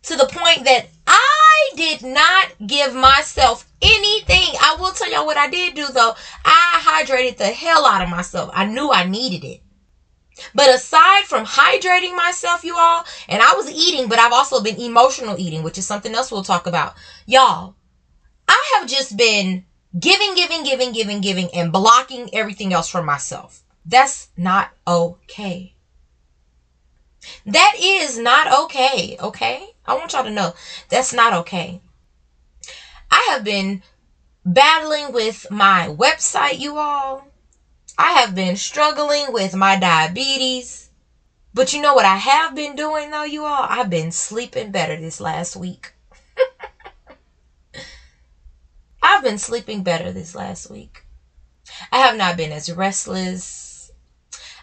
to 0.03 0.15
the 0.17 0.27
point 0.27 0.65
that 0.65 0.87
I 1.07 1.71
did 1.75 2.01
not 2.03 2.49
give 2.65 2.93
myself 2.93 3.70
anything. 3.81 4.53
I 4.61 4.75
will 4.77 4.91
tell 4.91 5.09
y'all 5.09 5.25
what 5.25 5.37
I 5.37 5.47
did 5.47 5.73
do 5.73 5.89
though. 5.89 6.13
I 6.45 6.79
hydrated 6.83 7.37
the 7.37 7.51
hell 7.51 7.85
out 7.85 8.01
of 8.01 8.09
myself. 8.09 8.49
I 8.53 8.63
knew 8.63 8.91
I 8.91 9.03
needed 9.03 9.43
it. 9.43 9.59
But 10.53 10.69
aside 10.69 11.25
from 11.25 11.45
hydrating 11.45 12.15
myself, 12.15 12.63
you 12.63 12.75
all, 12.77 13.03
and 13.27 13.41
I 13.41 13.53
was 13.53 13.69
eating, 13.69 14.07
but 14.07 14.19
I've 14.19 14.31
also 14.31 14.59
been 14.59 14.79
emotional 14.79 15.35
eating, 15.37 15.61
which 15.61 15.77
is 15.77 15.85
something 15.85 16.15
else 16.15 16.31
we'll 16.31 16.41
talk 16.41 16.65
about. 16.65 16.93
Y'all, 17.25 17.75
I 18.47 18.73
have 18.75 18.87
just 18.87 19.17
been 19.17 19.63
giving, 19.99 20.35
giving, 20.35 20.63
giving, 20.63 20.91
giving, 20.91 21.21
giving, 21.21 21.49
and 21.53 21.71
blocking 21.71 22.29
everything 22.33 22.73
else 22.73 22.87
from 22.87 23.05
myself. 23.05 23.63
That's 23.85 24.29
not 24.37 24.69
okay. 24.87 25.73
That 27.45 27.73
is 27.79 28.17
not 28.17 28.51
okay, 28.51 29.15
okay? 29.19 29.67
I 29.85 29.93
want 29.93 30.13
y'all 30.13 30.23
to 30.23 30.29
know 30.29 30.53
that's 30.89 31.13
not 31.13 31.33
okay. 31.33 31.81
I 33.11 33.27
have 33.29 33.43
been 33.43 33.79
battling 34.45 35.11
with 35.11 35.45
my 35.51 35.87
website, 35.87 36.59
you 36.59 36.77
all. 36.77 37.27
I 37.97 38.11
have 38.13 38.33
been 38.35 38.55
struggling 38.55 39.31
with 39.31 39.55
my 39.55 39.75
diabetes. 39.75 40.89
But 41.53 41.73
you 41.73 41.79
know 41.79 41.93
what 41.93 42.05
I 42.05 42.17
have 42.17 42.55
been 42.55 42.75
doing 42.75 43.11
though, 43.11 43.23
you 43.23 43.45
all? 43.45 43.65
I've 43.69 43.89
been 43.89 44.11
sleeping 44.11 44.71
better 44.71 44.97
this 44.97 45.19
last 45.19 45.55
week. 45.55 45.91
I've 49.01 49.21
been 49.21 49.37
sleeping 49.37 49.81
better 49.81 50.11
this 50.11 50.35
last 50.35 50.69
week. 50.69 51.03
I 51.91 51.99
have 51.99 52.15
not 52.15 52.37
been 52.37 52.51
as 52.51 52.71
restless. 52.71 53.91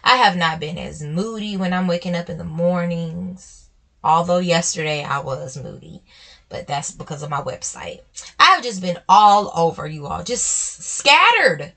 I 0.03 0.15
have 0.15 0.35
not 0.35 0.59
been 0.59 0.77
as 0.77 1.01
moody 1.01 1.57
when 1.57 1.73
I'm 1.73 1.87
waking 1.87 2.15
up 2.15 2.29
in 2.29 2.37
the 2.37 2.43
mornings. 2.43 3.69
Although 4.03 4.39
yesterday 4.39 5.03
I 5.03 5.19
was 5.19 5.57
moody, 5.57 6.01
but 6.49 6.67
that's 6.67 6.91
because 6.91 7.21
of 7.21 7.29
my 7.29 7.41
website. 7.41 8.01
I 8.39 8.45
have 8.55 8.63
just 8.63 8.81
been 8.81 8.99
all 9.07 9.51
over 9.55 9.87
you 9.87 10.07
all, 10.07 10.23
just 10.23 10.45
scattered 10.83 11.73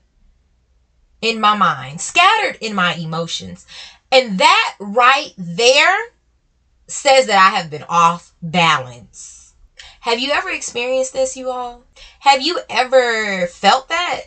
in 1.21 1.39
my 1.39 1.55
mind, 1.55 2.01
scattered 2.01 2.57
in 2.59 2.75
my 2.75 2.95
emotions. 2.95 3.65
And 4.11 4.39
that 4.39 4.75
right 4.79 5.33
there 5.37 5.97
says 6.87 7.27
that 7.27 7.37
I 7.37 7.55
have 7.55 7.69
been 7.69 7.85
off 7.87 8.33
balance. 8.41 9.53
Have 10.01 10.19
you 10.19 10.31
ever 10.31 10.49
experienced 10.49 11.13
this, 11.13 11.37
you 11.37 11.49
all? 11.49 11.83
Have 12.19 12.41
you 12.41 12.59
ever 12.69 13.47
felt 13.47 13.87
that? 13.89 14.23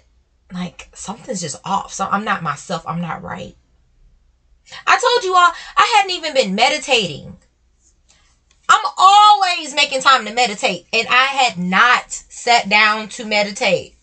Like 0.53 0.89
something's 0.95 1.43
just 1.43 1.61
off. 1.65 1.93
So 1.93 2.07
I'm 2.07 2.25
not 2.25 2.43
myself. 2.43 2.85
I'm 2.87 3.01
not 3.01 3.23
right. 3.23 3.55
I 4.87 4.99
told 4.99 5.25
you 5.25 5.35
all 5.35 5.53
I 5.77 5.95
hadn't 5.97 6.17
even 6.17 6.35
been 6.35 6.55
meditating. 6.55 7.37
I'm 8.69 8.85
always 8.97 9.75
making 9.75 10.01
time 10.01 10.25
to 10.25 10.33
meditate, 10.33 10.87
and 10.93 11.07
I 11.09 11.27
had 11.27 11.59
not 11.59 12.11
sat 12.11 12.69
down 12.69 13.09
to 13.11 13.25
meditate. 13.25 13.95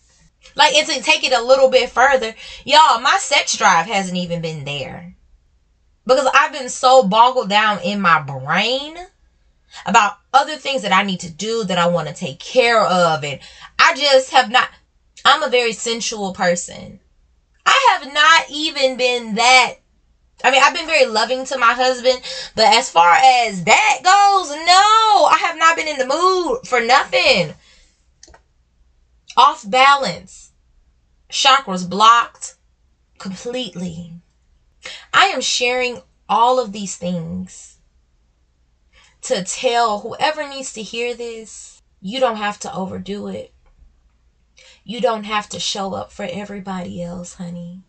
Like, 0.54 0.74
and 0.74 0.86
to 0.86 1.02
take 1.02 1.24
it 1.24 1.32
a 1.32 1.42
little 1.42 1.68
bit 1.68 1.90
further, 1.90 2.34
y'all, 2.64 3.00
my 3.00 3.18
sex 3.18 3.56
drive 3.56 3.86
hasn't 3.86 4.16
even 4.16 4.40
been 4.40 4.64
there. 4.64 5.14
Because 6.06 6.28
I've 6.34 6.52
been 6.52 6.68
so 6.68 7.02
boggled 7.02 7.48
down 7.48 7.80
in 7.80 8.00
my 8.00 8.20
brain 8.20 8.96
about 9.86 10.18
other 10.32 10.56
things 10.56 10.82
that 10.82 10.92
I 10.92 11.02
need 11.02 11.20
to 11.20 11.30
do 11.30 11.64
that 11.64 11.78
I 11.78 11.86
want 11.86 12.08
to 12.08 12.14
take 12.14 12.38
care 12.38 12.82
of. 12.84 13.24
And 13.24 13.40
I 13.78 13.94
just 13.94 14.30
have 14.30 14.50
not, 14.50 14.68
I'm 15.24 15.42
a 15.42 15.48
very 15.48 15.72
sensual 15.72 16.32
person. 16.32 17.00
I 17.66 17.88
have 17.92 18.12
not 18.12 18.44
even 18.50 18.96
been 18.96 19.34
that 19.34 19.74
I 20.44 20.50
mean, 20.50 20.62
I've 20.62 20.74
been 20.74 20.86
very 20.86 21.06
loving 21.06 21.46
to 21.46 21.58
my 21.58 21.72
husband, 21.72 22.20
but 22.54 22.66
as 22.66 22.90
far 22.90 23.14
as 23.14 23.64
that 23.64 24.00
goes, 24.04 24.50
no, 24.50 25.26
I 25.26 25.38
have 25.40 25.56
not 25.56 25.74
been 25.74 25.88
in 25.88 25.96
the 25.96 26.06
mood 26.06 26.68
for 26.68 26.80
nothing. 26.80 27.54
Off 29.38 29.68
balance. 29.68 30.52
Chakras 31.30 31.88
blocked 31.88 32.56
completely. 33.18 34.20
I 35.14 35.24
am 35.28 35.40
sharing 35.40 36.02
all 36.28 36.60
of 36.60 36.72
these 36.72 36.96
things 36.96 37.78
to 39.22 39.42
tell 39.42 40.00
whoever 40.00 40.46
needs 40.46 40.74
to 40.74 40.82
hear 40.82 41.14
this, 41.14 41.80
you 42.02 42.20
don't 42.20 42.36
have 42.36 42.58
to 42.60 42.74
overdo 42.74 43.28
it. 43.28 43.54
You 44.84 45.00
don't 45.00 45.24
have 45.24 45.48
to 45.48 45.58
show 45.58 45.94
up 45.94 46.12
for 46.12 46.28
everybody 46.30 47.02
else, 47.02 47.34
honey. 47.34 47.83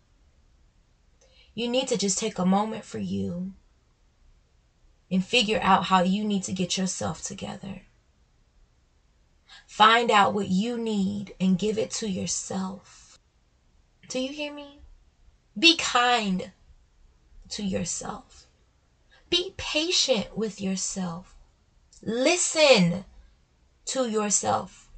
You 1.56 1.68
need 1.68 1.88
to 1.88 1.96
just 1.96 2.18
take 2.18 2.38
a 2.38 2.44
moment 2.44 2.84
for 2.84 2.98
you 2.98 3.54
and 5.10 5.24
figure 5.24 5.58
out 5.62 5.84
how 5.84 6.02
you 6.02 6.22
need 6.22 6.44
to 6.44 6.52
get 6.52 6.76
yourself 6.76 7.22
together. 7.22 7.80
Find 9.66 10.10
out 10.10 10.34
what 10.34 10.48
you 10.48 10.76
need 10.76 11.34
and 11.40 11.58
give 11.58 11.78
it 11.78 11.90
to 11.92 12.10
yourself. 12.10 13.18
Do 14.10 14.18
you 14.18 14.34
hear 14.34 14.52
me? 14.52 14.80
Be 15.58 15.78
kind 15.78 16.52
to 17.48 17.62
yourself. 17.62 18.46
Be 19.30 19.54
patient 19.56 20.36
with 20.36 20.60
yourself. 20.60 21.34
Listen 22.02 23.06
to 23.86 24.10
yourself. 24.10 24.90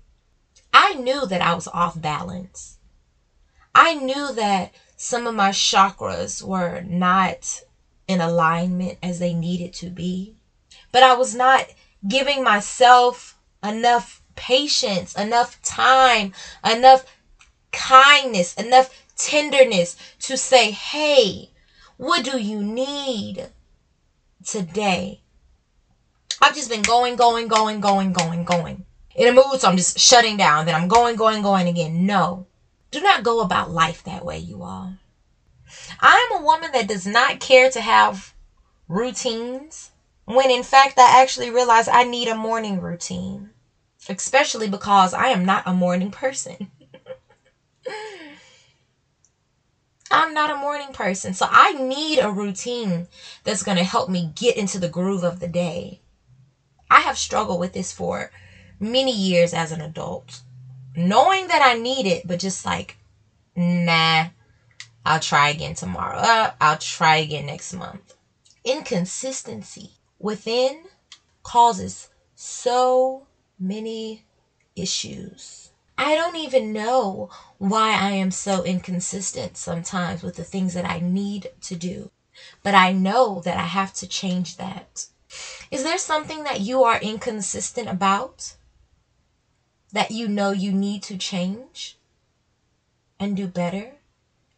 I 0.73 0.95
knew 0.95 1.25
that 1.25 1.41
I 1.41 1.55
was 1.55 1.69
off 1.69 2.01
balance. 2.01 2.79
I 3.77 3.95
knew 3.95 4.33
that 4.33 4.75
some 5.01 5.29
of 5.29 5.35
my 5.35 5.51
chakras 5.51 6.43
were 6.43 6.81
not 6.81 7.63
in 8.09 8.21
alignment 8.21 8.99
as 9.01 9.21
they 9.21 9.33
needed 9.33 9.73
to 9.75 9.91
be. 9.91 10.35
But 10.91 11.05
I 11.05 11.15
was 11.15 11.37
not 11.37 11.67
giving 12.07 12.43
myself 12.43 13.39
enough 13.63 14.21
patience, 14.35 15.15
enough 15.15 15.63
time, 15.63 16.33
enough 16.69 17.05
kindness, 17.71 18.55
enough 18.55 18.91
tenderness 19.17 19.95
to 20.19 20.37
say, 20.37 20.73
hey, 20.73 21.51
what 21.97 22.25
do 22.25 22.37
you 22.37 22.61
need 22.61 23.51
today? 24.45 25.21
I've 26.43 26.55
just 26.57 26.69
been 26.69 26.83
going, 26.83 27.15
going, 27.15 27.47
going, 27.47 27.79
going, 27.81 28.13
going, 28.13 28.43
going. 28.43 28.85
In 29.15 29.29
a 29.29 29.33
mood, 29.33 29.61
so 29.61 29.69
I'm 29.69 29.77
just 29.77 29.97
shutting 29.97 30.37
down. 30.37 30.67
Then 30.67 30.75
I'm 30.75 30.89
going, 30.89 31.15
going, 31.15 31.41
going 31.43 31.69
again. 31.69 32.05
No. 32.05 32.48
Do 32.91 33.01
not 33.01 33.23
go 33.23 33.41
about 33.41 33.71
life 33.71 34.03
that 34.05 34.25
way, 34.25 34.39
you 34.39 34.63
all. 34.63 34.95
I 36.01 36.27
am 36.31 36.41
a 36.41 36.45
woman 36.45 36.71
that 36.73 36.87
does 36.87 37.07
not 37.07 37.41
care 37.41 37.69
to 37.69 37.81
have 37.81 38.33
routines 38.89 39.91
when 40.25 40.51
in 40.51 40.63
fact 40.63 40.99
I 40.99 41.21
actually 41.21 41.51
realize 41.51 41.89
I 41.89 42.03
need 42.03 42.29
a 42.29 42.35
morning 42.35 42.81
routine, 42.81 43.53
especially 44.09 44.67
because 44.69 45.13
I 45.13 45.29
am 45.29 45.45
not 45.45 45.63
a 45.67 45.73
morning 45.73 46.11
person. 46.11 46.69
I'm 50.11 50.33
not 50.33 50.51
a 50.51 50.55
morning 50.55 50.93
person, 50.93 51.35
so 51.35 51.47
I 51.51 51.73
need 51.73 52.19
a 52.19 52.31
routine 52.31 53.07
that's 53.45 53.63
going 53.63 53.77
to 53.77 53.83
help 53.83 54.09
me 54.09 54.33
get 54.35 54.57
into 54.57 54.79
the 54.79 54.89
groove 54.89 55.23
of 55.23 55.39
the 55.39 55.47
day. 55.47 56.01
I 56.91 57.01
have 57.01 57.19
struggled 57.19 57.61
with 57.61 57.73
this 57.73 57.93
for 57.93 58.31
many 58.81 59.15
years 59.15 59.53
as 59.53 59.71
an 59.71 59.81
adult, 59.81 60.41
knowing 60.99 61.49
that 61.49 61.63
I 61.63 61.75
need 61.75 62.07
it, 62.07 62.27
but 62.27 62.39
just 62.39 62.65
like, 62.65 62.97
nah, 63.57 64.29
I'll 65.05 65.21
try 65.21 65.49
again 65.51 65.75
tomorrow. 65.75 66.19
Uh, 66.19 66.51
I'll 66.61 66.79
try 66.79 67.17
again 67.17 67.47
next 67.47 67.73
month. 67.73 68.15
Inconsistency 68.65 69.93
within 70.19 70.85
causes 71.43 72.09
so 72.35 73.27
many 73.59 74.25
issues. 74.77 75.71
I 75.97 76.15
don't 76.15 76.37
even 76.37 76.73
know 76.73 77.29
why 77.59 77.91
I 77.93 78.11
am 78.13 78.31
so 78.31 78.63
inconsistent 78.63 79.57
sometimes 79.57 80.23
with 80.23 80.37
the 80.37 80.45
things 80.45 80.75
that 80.75 80.89
I 80.89 81.01
need 81.01 81.49
to 81.63 81.77
do, 81.77 82.11
but 82.63 82.75
I 82.75 82.93
know 82.93 83.41
that 83.45 83.57
I 83.57 83.65
have 83.65 83.93
to 83.95 84.07
change 84.07 84.57
that. 84.59 85.07
Is 85.71 85.83
there 85.83 85.99
something 85.99 86.45
that 86.45 86.61
you 86.61 86.85
are 86.85 86.99
inconsistent 86.99 87.89
about 87.89 88.55
that 89.93 90.11
you 90.11 90.29
know 90.29 90.51
you 90.51 90.73
need 90.73 91.03
to 91.03 91.17
change 91.17 91.97
and 93.19 93.37
do 93.37 93.47
better 93.47 93.97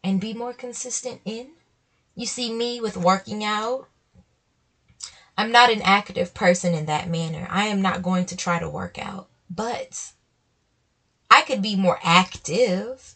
and 0.03 0.19
be 0.19 0.33
more 0.33 0.53
consistent 0.53 1.21
in? 1.25 1.51
You 2.15 2.25
see 2.25 2.49
me 2.49 2.79
with 2.79 2.97
working 2.97 3.43
out 3.43 3.87
I'm 5.37 5.51
not 5.51 5.69
an 5.69 5.81
active 5.83 6.33
person 6.33 6.73
in 6.73 6.85
that 6.85 7.07
manner. 7.07 7.47
I 7.49 7.65
am 7.65 7.81
not 7.81 8.01
going 8.01 8.25
to 8.25 8.35
try 8.35 8.59
to 8.59 8.69
work 8.69 8.97
out. 9.01 9.27
But 9.49 10.11
I 11.29 11.41
could 11.41 11.61
be 11.61 11.75
more 11.75 11.97
active, 12.03 13.15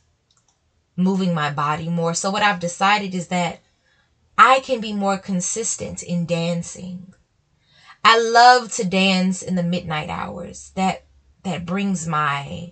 moving 0.96 1.34
my 1.34 1.50
body 1.50 1.90
more. 1.90 2.14
So, 2.14 2.30
what 2.30 2.42
I've 2.42 2.60
decided 2.60 3.14
is 3.14 3.28
that 3.28 3.60
I 4.38 4.60
can 4.60 4.80
be 4.82 4.94
more 4.94 5.18
consistent 5.18 6.04
in 6.04 6.26
dancing. 6.26 7.14
I 8.04 8.18
love 8.18 8.72
to 8.74 8.84
dance 8.84 9.42
in 9.42 9.56
the 9.56 9.64
midnight 9.64 10.10
hours. 10.10 10.72
That 10.76 11.05
that 11.46 11.66
brings 11.66 12.06
my 12.08 12.72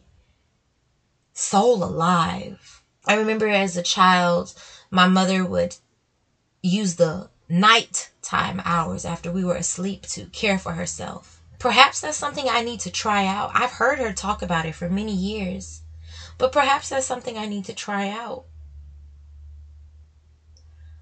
soul 1.32 1.84
alive. 1.84 2.82
I 3.06 3.14
remember 3.14 3.48
as 3.48 3.78
a 3.78 3.82
child, 3.82 4.54
my 4.90 5.06
mother 5.06 5.46
would 5.46 5.76
use 6.62 6.96
the 6.96 7.30
nighttime 7.48 8.60
hours 8.66 9.06
after 9.06 9.32
we 9.32 9.44
were 9.44 9.56
asleep 9.56 10.08
to 10.08 10.26
care 10.28 10.58
for 10.58 10.74
herself. 10.74 11.40
Perhaps 11.60 12.02
that's 12.02 12.18
something 12.18 12.50
I 12.50 12.62
need 12.62 12.80
to 12.82 12.90
try 12.90 13.26
out. 13.26 13.52
I've 13.54 13.74
heard 13.74 14.00
her 14.00 14.12
talk 14.12 14.42
about 14.42 14.66
it 14.66 14.74
for 14.76 14.90
many 14.90 15.14
years, 15.16 15.82
but 16.40 16.52
perhaps 16.52 16.90
that's 16.90 17.06
something 17.06 17.38
I 17.38 17.46
need 17.46 17.66
to 17.66 17.74
try 17.74 18.10
out. 18.10 18.44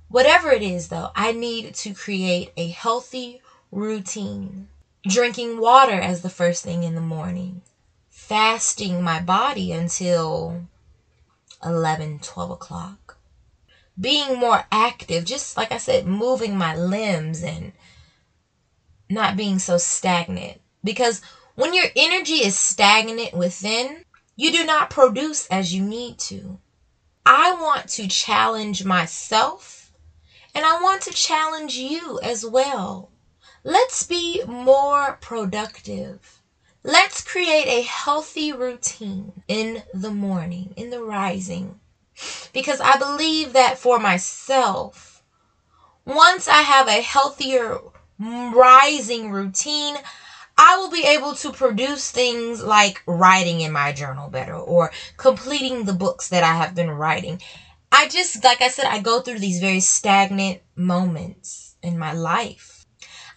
Whatever 0.09 0.51
it 0.51 0.61
is, 0.61 0.89
though, 0.89 1.09
I 1.15 1.31
need 1.31 1.73
to 1.75 1.93
create 1.93 2.51
a 2.57 2.67
healthy 2.67 3.41
routine. 3.71 4.67
Drinking 5.07 5.59
water 5.59 5.99
as 5.99 6.21
the 6.21 6.29
first 6.29 6.63
thing 6.63 6.83
in 6.83 6.95
the 6.95 7.01
morning, 7.01 7.61
fasting 8.09 9.01
my 9.01 9.19
body 9.19 9.71
until 9.71 10.67
11, 11.63 12.19
12 12.19 12.51
o'clock 12.51 13.17
being 14.01 14.39
more 14.39 14.63
active, 14.71 15.23
just 15.23 15.55
like 15.55 15.71
I 15.71 15.77
said, 15.77 16.05
moving 16.05 16.57
my 16.57 16.75
limbs 16.75 17.43
and 17.43 17.71
not 19.09 19.35
being 19.35 19.59
so 19.59 19.77
stagnant. 19.77 20.59
Because 20.83 21.21
when 21.55 21.73
your 21.73 21.85
energy 21.95 22.35
is 22.35 22.57
stagnant 22.57 23.33
within, 23.33 24.03
you 24.35 24.51
do 24.51 24.65
not 24.65 24.89
produce 24.89 25.45
as 25.47 25.73
you 25.73 25.83
need 25.83 26.17
to. 26.19 26.57
I 27.25 27.51
want 27.51 27.89
to 27.89 28.07
challenge 28.07 28.83
myself 28.83 29.91
and 30.55 30.65
I 30.65 30.81
want 30.81 31.03
to 31.03 31.11
challenge 31.11 31.75
you 31.75 32.19
as 32.23 32.43
well. 32.43 33.10
Let's 33.63 34.03
be 34.03 34.41
more 34.47 35.17
productive. 35.21 36.39
Let's 36.83 37.21
create 37.21 37.67
a 37.67 37.81
healthy 37.81 38.51
routine 38.51 39.41
in 39.47 39.83
the 39.93 40.09
morning, 40.11 40.73
in 40.75 40.89
the 40.89 41.01
rising 41.01 41.79
because 42.53 42.79
I 42.81 42.97
believe 42.97 43.53
that 43.53 43.77
for 43.77 43.99
myself, 43.99 45.21
once 46.05 46.47
I 46.47 46.61
have 46.61 46.87
a 46.87 47.01
healthier 47.01 47.77
rising 48.19 49.31
routine, 49.31 49.97
I 50.57 50.77
will 50.77 50.89
be 50.89 51.03
able 51.05 51.35
to 51.35 51.51
produce 51.51 52.11
things 52.11 52.61
like 52.63 53.01
writing 53.07 53.61
in 53.61 53.71
my 53.71 53.91
journal 53.91 54.29
better 54.29 54.55
or 54.55 54.91
completing 55.17 55.85
the 55.85 55.93
books 55.93 56.29
that 56.29 56.43
I 56.43 56.55
have 56.55 56.75
been 56.75 56.91
writing. 56.91 57.41
I 57.91 58.07
just, 58.07 58.43
like 58.43 58.61
I 58.61 58.69
said, 58.69 58.85
I 58.85 58.99
go 58.99 59.21
through 59.21 59.39
these 59.39 59.59
very 59.59 59.81
stagnant 59.81 60.61
moments 60.75 61.75
in 61.83 61.97
my 61.97 62.13
life. 62.13 62.70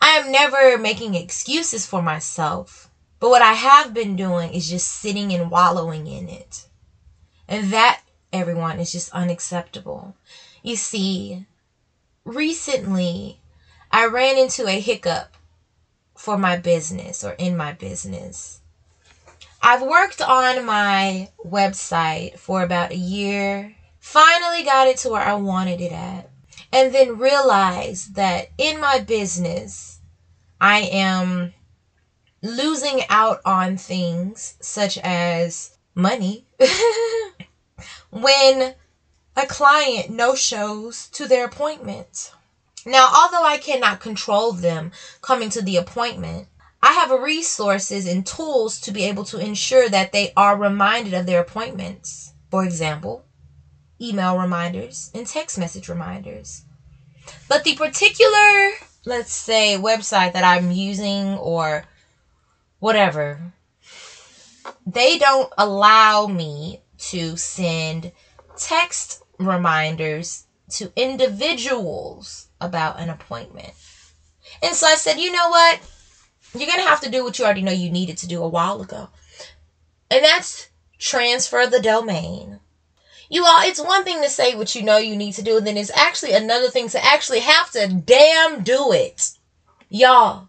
I 0.06 0.18
am 0.18 0.30
never 0.30 0.76
making 0.76 1.14
excuses 1.14 1.86
for 1.86 2.02
myself, 2.02 2.90
but 3.20 3.30
what 3.30 3.40
I 3.40 3.54
have 3.54 3.94
been 3.94 4.16
doing 4.16 4.52
is 4.52 4.68
just 4.68 4.86
sitting 4.86 5.32
and 5.32 5.50
wallowing 5.50 6.06
in 6.06 6.28
it. 6.28 6.66
And 7.48 7.72
that 7.72 8.02
everyone 8.30 8.80
is 8.80 8.92
just 8.92 9.10
unacceptable. 9.14 10.14
You 10.62 10.76
see, 10.76 11.46
recently 12.22 13.40
I 13.90 14.04
ran 14.04 14.36
into 14.36 14.66
a 14.66 14.78
hiccup 14.78 15.38
for 16.14 16.36
my 16.36 16.58
business 16.58 17.24
or 17.24 17.32
in 17.32 17.56
my 17.56 17.72
business. 17.72 18.60
I've 19.62 19.80
worked 19.80 20.20
on 20.20 20.66
my 20.66 21.30
website 21.42 22.38
for 22.38 22.62
about 22.62 22.92
a 22.92 22.96
year, 22.96 23.74
finally 24.00 24.64
got 24.64 24.86
it 24.86 24.98
to 24.98 25.08
where 25.08 25.22
I 25.22 25.32
wanted 25.32 25.80
it 25.80 25.92
at, 25.92 26.28
and 26.74 26.92
then 26.92 27.18
realized 27.18 28.16
that 28.16 28.48
in 28.58 28.80
my 28.80 28.98
business, 28.98 29.93
I 30.64 30.78
am 30.78 31.52
losing 32.42 33.02
out 33.10 33.42
on 33.44 33.76
things 33.76 34.54
such 34.62 34.96
as 34.96 35.76
money. 35.94 36.46
when 38.10 38.74
a 39.36 39.46
client 39.46 40.08
no 40.08 40.34
shows 40.34 41.08
to 41.08 41.28
their 41.28 41.44
appointment. 41.44 42.32
Now, 42.86 43.10
although 43.14 43.44
I 43.44 43.58
cannot 43.58 44.00
control 44.00 44.52
them 44.52 44.92
coming 45.20 45.50
to 45.50 45.60
the 45.60 45.76
appointment, 45.76 46.48
I 46.82 46.92
have 46.92 47.10
resources 47.10 48.06
and 48.06 48.24
tools 48.24 48.80
to 48.80 48.90
be 48.90 49.04
able 49.04 49.24
to 49.24 49.38
ensure 49.38 49.90
that 49.90 50.12
they 50.12 50.32
are 50.34 50.56
reminded 50.56 51.12
of 51.12 51.26
their 51.26 51.40
appointments. 51.40 52.32
For 52.50 52.64
example, 52.64 53.26
email 54.00 54.38
reminders 54.38 55.10
and 55.12 55.26
text 55.26 55.58
message 55.58 55.90
reminders. 55.90 56.62
But 57.50 57.64
the 57.64 57.74
particular, 57.74 58.70
let's 59.04 59.32
say, 59.32 59.76
website 59.78 60.32
that 60.32 60.44
I'm 60.44 60.70
using 60.70 61.34
or 61.34 61.84
whatever, 62.78 63.52
they 64.86 65.18
don't 65.18 65.52
allow 65.58 66.26
me 66.26 66.80
to 66.98 67.36
send 67.36 68.12
text 68.56 69.22
reminders 69.38 70.46
to 70.70 70.92
individuals 70.96 72.48
about 72.60 72.98
an 72.98 73.10
appointment. 73.10 73.72
And 74.62 74.74
so 74.74 74.86
I 74.86 74.94
said, 74.94 75.18
you 75.18 75.32
know 75.32 75.48
what? 75.48 75.80
You're 76.54 76.66
going 76.66 76.78
to 76.80 76.86
have 76.86 77.00
to 77.00 77.10
do 77.10 77.24
what 77.24 77.38
you 77.38 77.44
already 77.44 77.62
know 77.62 77.72
you 77.72 77.90
needed 77.90 78.18
to 78.18 78.28
do 78.28 78.42
a 78.42 78.48
while 78.48 78.80
ago. 78.80 79.08
And 80.10 80.24
that's 80.24 80.68
transfer 80.98 81.66
the 81.66 81.80
domain. 81.80 82.60
You 83.28 83.44
all, 83.44 83.62
it's 83.62 83.80
one 83.80 84.04
thing 84.04 84.22
to 84.22 84.28
say 84.28 84.54
what 84.54 84.74
you 84.74 84.82
know 84.82 84.98
you 84.98 85.16
need 85.16 85.32
to 85.34 85.42
do, 85.42 85.56
and 85.56 85.66
then 85.66 85.76
it's 85.76 85.96
actually 85.96 86.32
another 86.32 86.68
thing 86.68 86.88
to 86.90 87.04
actually 87.04 87.40
have 87.40 87.70
to 87.72 87.88
damn 87.88 88.62
do 88.62 88.92
it. 88.92 89.30
Y'all, 89.88 90.48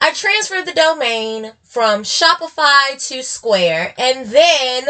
I 0.00 0.12
transferred 0.12 0.66
the 0.66 0.72
domain 0.72 1.52
from 1.62 2.02
Shopify 2.02 3.06
to 3.08 3.22
Square, 3.22 3.94
and 3.98 4.26
then 4.26 4.84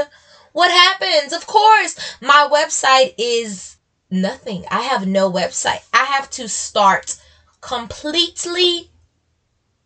what 0.52 0.70
happens? 0.70 1.32
Of 1.32 1.46
course, 1.46 2.16
my 2.20 2.48
website 2.50 3.14
is 3.18 3.76
nothing. 4.10 4.64
I 4.70 4.82
have 4.82 5.06
no 5.06 5.30
website. 5.30 5.86
I 5.92 6.04
have 6.04 6.30
to 6.30 6.48
start 6.48 7.16
completely 7.60 8.90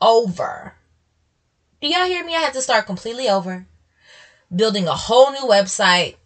over. 0.01 0.75
Do 1.81 1.89
y'all 1.89 2.07
hear 2.07 2.25
me? 2.25 2.35
I 2.35 2.41
have 2.41 2.53
to 2.53 2.63
start 2.63 2.87
completely 2.87 3.29
over, 3.29 3.67
building 4.55 4.87
a 4.87 4.95
whole 4.95 5.33
new 5.33 5.47
website. 5.49 6.17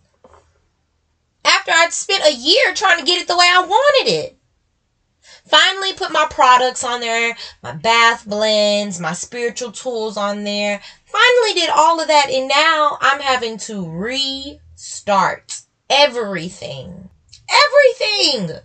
After 1.44 1.70
I'd 1.72 1.92
spent 1.92 2.24
a 2.24 2.34
year 2.34 2.74
trying 2.74 2.98
to 2.98 3.04
get 3.04 3.20
it 3.20 3.28
the 3.28 3.36
way 3.36 3.46
I 3.48 3.60
wanted 3.60 4.10
it. 4.10 4.38
Finally 5.46 5.92
put 5.92 6.10
my 6.10 6.26
products 6.30 6.82
on 6.82 7.00
there, 7.00 7.36
my 7.62 7.72
bath 7.72 8.26
blends, 8.26 8.98
my 8.98 9.12
spiritual 9.12 9.72
tools 9.72 10.16
on 10.16 10.44
there. 10.44 10.80
Finally 11.04 11.54
did 11.54 11.70
all 11.70 12.00
of 12.00 12.08
that 12.08 12.30
and 12.30 12.48
now 12.48 12.96
I'm 13.00 13.20
having 13.20 13.58
to 13.58 13.88
restart 13.88 15.60
everything. 15.90 17.10
Everything 17.50 18.58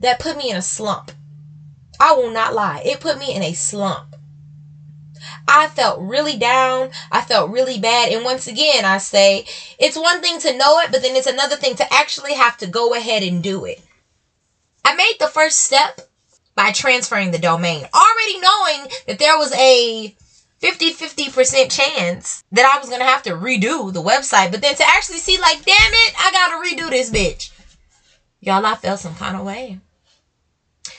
that 0.00 0.18
put 0.18 0.36
me 0.36 0.50
in 0.50 0.56
a 0.56 0.62
slump. 0.62 1.12
I 2.00 2.12
will 2.12 2.30
not 2.30 2.54
lie. 2.54 2.82
It 2.84 3.00
put 3.00 3.18
me 3.18 3.34
in 3.34 3.42
a 3.42 3.52
slump. 3.52 4.09
I 5.52 5.66
felt 5.66 6.00
really 6.00 6.36
down. 6.36 6.90
I 7.10 7.22
felt 7.22 7.50
really 7.50 7.78
bad. 7.80 8.12
And 8.12 8.24
once 8.24 8.46
again, 8.46 8.84
I 8.84 8.98
say 8.98 9.46
it's 9.80 9.98
one 9.98 10.20
thing 10.20 10.38
to 10.40 10.56
know 10.56 10.78
it, 10.78 10.92
but 10.92 11.02
then 11.02 11.16
it's 11.16 11.26
another 11.26 11.56
thing 11.56 11.74
to 11.76 11.92
actually 11.92 12.34
have 12.34 12.56
to 12.58 12.68
go 12.68 12.94
ahead 12.94 13.24
and 13.24 13.42
do 13.42 13.64
it. 13.64 13.82
I 14.84 14.94
made 14.94 15.16
the 15.18 15.26
first 15.26 15.58
step 15.60 16.02
by 16.54 16.70
transferring 16.70 17.32
the 17.32 17.38
domain, 17.38 17.84
already 17.92 18.40
knowing 18.40 18.92
that 19.08 19.18
there 19.18 19.36
was 19.36 19.52
a 19.54 20.14
50 20.60 20.92
50% 20.92 21.70
chance 21.70 22.44
that 22.52 22.70
I 22.72 22.78
was 22.78 22.88
going 22.88 23.00
to 23.00 23.06
have 23.06 23.22
to 23.24 23.30
redo 23.30 23.92
the 23.92 24.02
website. 24.02 24.52
But 24.52 24.60
then 24.60 24.76
to 24.76 24.84
actually 24.86 25.18
see, 25.18 25.38
like, 25.40 25.64
damn 25.64 25.92
it, 25.92 26.14
I 26.16 26.30
got 26.30 26.48
to 26.48 26.76
redo 26.76 26.90
this 26.90 27.10
bitch. 27.10 27.50
Y'all, 28.40 28.64
I 28.64 28.76
felt 28.76 29.00
some 29.00 29.16
kind 29.16 29.36
of 29.36 29.44
way. 29.44 29.80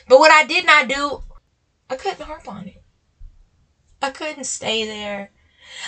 But 0.09 0.19
what 0.19 0.31
I 0.31 0.45
did 0.45 0.65
not 0.65 0.89
do, 0.89 1.23
I 1.89 1.95
couldn't 1.95 2.25
harp 2.25 2.49
on 2.49 2.67
it. 2.67 2.80
I 4.01 4.09
couldn't 4.09 4.45
stay 4.45 4.85
there. 4.85 5.29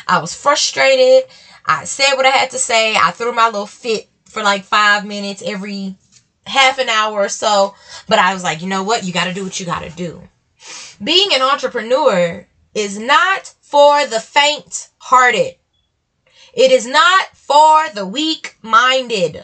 I 0.07 0.19
was 0.19 0.35
frustrated. 0.35 1.29
I 1.65 1.85
said 1.85 2.15
what 2.15 2.25
I 2.25 2.29
had 2.29 2.51
to 2.51 2.59
say. 2.59 2.95
I 2.95 3.11
threw 3.11 3.31
my 3.31 3.45
little 3.45 3.65
fit 3.65 4.09
for 4.25 4.43
like 4.43 4.63
five 4.63 5.05
minutes 5.05 5.41
every 5.45 5.95
half 6.45 6.77
an 6.77 6.89
hour 6.89 7.21
or 7.21 7.29
so. 7.29 7.75
But 8.07 8.19
I 8.19 8.33
was 8.33 8.43
like, 8.43 8.61
you 8.61 8.67
know 8.67 8.83
what? 8.83 9.03
You 9.03 9.13
got 9.13 9.25
to 9.25 9.33
do 9.33 9.43
what 9.43 9.59
you 9.59 9.65
got 9.65 9.81
to 9.81 9.89
do. 9.89 10.27
Being 11.03 11.29
an 11.33 11.41
entrepreneur 11.41 12.47
is 12.73 12.97
not 12.97 13.53
for 13.61 14.05
the 14.05 14.19
faint 14.19 14.89
hearted. 14.97 15.55
It 16.53 16.71
is 16.71 16.85
not 16.85 17.35
for 17.35 17.89
the 17.93 18.05
weak 18.05 18.55
minded. 18.61 19.43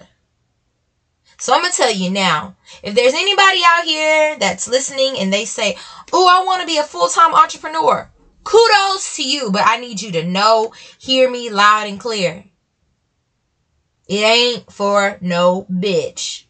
So 1.38 1.54
I'm 1.54 1.62
going 1.62 1.72
to 1.72 1.78
tell 1.78 1.92
you 1.92 2.12
now 2.12 2.56
if 2.84 2.94
there's 2.94 3.14
anybody 3.14 3.62
out 3.66 3.86
here 3.86 4.38
that's 4.38 4.68
listening 4.68 5.18
and 5.18 5.32
they 5.32 5.46
say, 5.46 5.78
Oh, 6.12 6.28
I 6.28 6.46
want 6.46 6.62
to 6.62 6.68
be 6.68 6.78
a 6.78 6.84
full 6.84 7.08
time 7.08 7.34
entrepreneur, 7.34 8.10
kudos 8.50 9.16
to 9.16 9.24
you. 9.24 9.52
But 9.52 9.64
I 9.66 9.78
need 9.78 10.02
you 10.02 10.12
to 10.14 10.24
know, 10.24 10.74
hear 10.98 11.30
me 11.30 11.50
loud 11.50 11.88
and 11.88 12.00
clear. 12.00 12.46
It 14.08 14.24
ain't 14.24 14.72
for 14.72 15.18
no 15.22 15.66
bitch. 15.72 16.46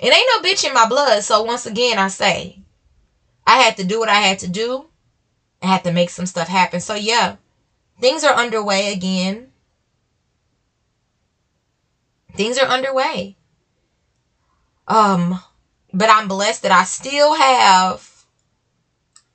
It 0.00 0.12
ain't 0.12 0.28
no 0.34 0.48
bitch 0.48 0.64
in 0.64 0.74
my 0.74 0.88
blood. 0.88 1.22
So 1.22 1.42
once 1.42 1.64
again, 1.66 1.98
I 1.98 2.08
say, 2.08 2.62
I 3.46 3.58
had 3.58 3.76
to 3.76 3.84
do 3.84 4.00
what 4.00 4.08
I 4.08 4.14
had 4.14 4.40
to 4.40 4.48
do. 4.48 4.86
I 5.62 5.66
had 5.66 5.84
to 5.84 5.92
make 5.92 6.10
some 6.10 6.26
stuff 6.26 6.48
happen. 6.48 6.80
So 6.80 6.94
yeah, 6.94 7.36
things 8.00 8.24
are 8.24 8.34
underway 8.34 8.92
again. 8.92 9.52
Things 12.34 12.58
are 12.58 12.66
underway. 12.66 13.36
Um, 14.88 15.40
but 15.92 16.10
I'm 16.10 16.26
blessed 16.26 16.62
that 16.62 16.72
I 16.72 16.84
still 16.84 17.34
have 17.34 18.09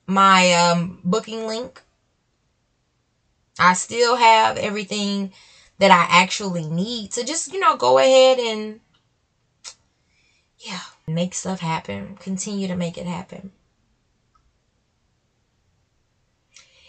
my 0.06 0.52
um, 0.52 1.00
booking 1.04 1.46
link. 1.46 1.82
I 3.58 3.72
still 3.72 4.16
have 4.16 4.56
everything 4.56 5.30
that 5.78 5.90
I 5.90 6.06
actually 6.08 6.66
need 6.66 7.10
to 7.12 7.24
just, 7.24 7.52
you 7.52 7.58
know, 7.58 7.74
go 7.74 7.98
ahead 7.98 8.38
and, 8.38 8.80
yeah, 10.58 10.80
make 11.06 11.34
stuff 11.34 11.60
happen. 11.60 12.16
Continue 12.18 12.66
to 12.66 12.74
make 12.74 12.98
it 12.98 13.06
happen. 13.06 13.50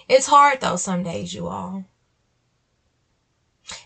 It's 0.07 0.27
hard 0.27 0.59
though, 0.61 0.77
some 0.77 1.03
days, 1.03 1.33
you 1.33 1.47
all. 1.47 1.83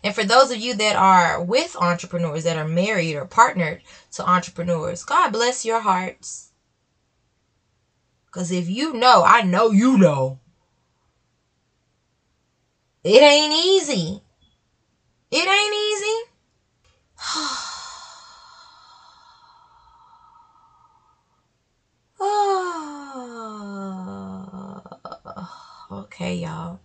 And 0.04 0.14
for 0.14 0.24
those 0.24 0.52
of 0.52 0.58
you 0.58 0.74
that 0.76 0.96
are 0.96 1.42
with 1.42 1.76
entrepreneurs, 1.76 2.44
that 2.44 2.58
are 2.58 2.64
married 2.64 3.16
or 3.16 3.26
partnered 3.26 3.82
to 4.12 4.28
entrepreneurs, 4.28 5.04
God 5.04 5.32
bless 5.32 5.66
your 5.66 5.80
hearts. 5.80 6.51
Because 8.32 8.52
if 8.52 8.70
you 8.70 8.94
know, 8.94 9.24
I 9.26 9.42
know 9.42 9.72
you 9.72 9.98
know, 9.98 10.38
it 13.04 13.22
ain't 13.22 13.52
easy. 13.52 14.22
It 15.32 15.48
ain't 15.48 15.76
easy. 15.76 16.16
okay, 25.92 26.36
y'all. 26.36 26.80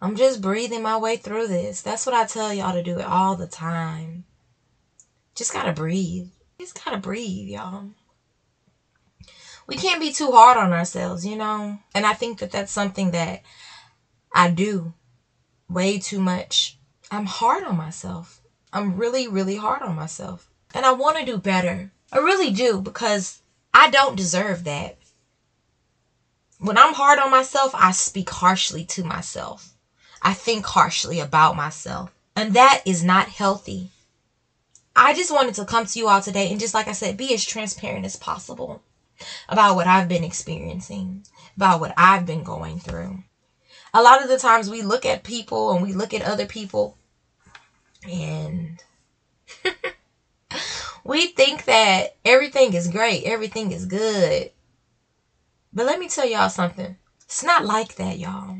I'm 0.00 0.16
just 0.16 0.40
breathing 0.40 0.82
my 0.82 0.96
way 0.96 1.16
through 1.16 1.48
this. 1.48 1.82
That's 1.82 2.06
what 2.06 2.14
I 2.14 2.24
tell 2.24 2.50
y'all 2.52 2.72
to 2.72 2.82
do 2.82 3.00
all 3.02 3.36
the 3.36 3.46
time. 3.46 4.24
Just 5.34 5.52
gotta 5.52 5.72
breathe. 5.72 6.28
Just 6.58 6.82
gotta 6.82 6.96
breathe, 6.96 7.48
y'all. 7.48 7.90
We 9.66 9.76
can't 9.76 10.00
be 10.00 10.12
too 10.12 10.32
hard 10.32 10.56
on 10.56 10.72
ourselves, 10.72 11.24
you 11.24 11.36
know? 11.36 11.78
And 11.94 12.04
I 12.04 12.12
think 12.12 12.38
that 12.38 12.50
that's 12.50 12.72
something 12.72 13.12
that 13.12 13.42
I 14.32 14.50
do 14.50 14.92
way 15.68 15.98
too 15.98 16.20
much. 16.20 16.76
I'm 17.10 17.26
hard 17.26 17.64
on 17.64 17.76
myself. 17.76 18.40
I'm 18.72 18.96
really, 18.96 19.26
really 19.26 19.56
hard 19.56 19.82
on 19.82 19.94
myself. 19.94 20.48
And 20.74 20.84
I 20.84 20.92
want 20.92 21.16
to 21.18 21.24
do 21.24 21.38
better. 21.38 21.92
I 22.12 22.18
really 22.18 22.50
do 22.50 22.80
because 22.80 23.40
I 23.72 23.88
don't 23.88 24.16
deserve 24.16 24.64
that. 24.64 24.98
When 26.58 26.76
I'm 26.76 26.94
hard 26.94 27.18
on 27.18 27.30
myself, 27.30 27.74
I 27.74 27.92
speak 27.92 28.30
harshly 28.30 28.84
to 28.84 29.04
myself. 29.04 29.74
I 30.20 30.32
think 30.32 30.66
harshly 30.66 31.20
about 31.20 31.56
myself. 31.56 32.10
And 32.36 32.54
that 32.54 32.82
is 32.84 33.02
not 33.02 33.28
healthy. 33.28 33.90
I 34.96 35.12
just 35.12 35.32
wanted 35.32 35.54
to 35.56 35.64
come 35.64 35.86
to 35.86 35.98
you 35.98 36.08
all 36.08 36.20
today 36.20 36.50
and 36.50 36.60
just 36.60 36.74
like 36.74 36.88
I 36.88 36.92
said, 36.92 37.16
be 37.16 37.32
as 37.34 37.44
transparent 37.44 38.04
as 38.04 38.16
possible 38.16 38.82
about 39.48 39.74
what 39.74 39.86
I've 39.86 40.08
been 40.08 40.24
experiencing, 40.24 41.22
about 41.56 41.80
what 41.80 41.92
I've 41.96 42.24
been 42.24 42.42
going 42.42 42.78
through. 42.78 43.22
A 43.92 44.02
lot 44.02 44.20
of 44.20 44.28
the 44.28 44.36
times 44.36 44.68
we 44.68 44.82
look 44.82 45.04
at 45.04 45.22
people 45.22 45.72
and 45.72 45.82
we 45.82 45.92
look 45.92 46.12
at 46.12 46.22
other 46.22 46.46
people 46.46 46.96
and 48.08 48.82
we 51.04 51.26
think 51.26 51.64
that 51.64 52.14
everything 52.24 52.72
is 52.72 52.88
great, 52.88 53.24
everything 53.24 53.70
is 53.70 53.84
good. 53.84 54.50
But 55.72 55.86
let 55.86 55.98
me 55.98 56.08
tell 56.08 56.24
y'all 56.24 56.48
something. 56.48 56.96
It's 57.24 57.42
not 57.42 57.64
like 57.64 57.96
that, 57.96 58.18
y'all. 58.18 58.58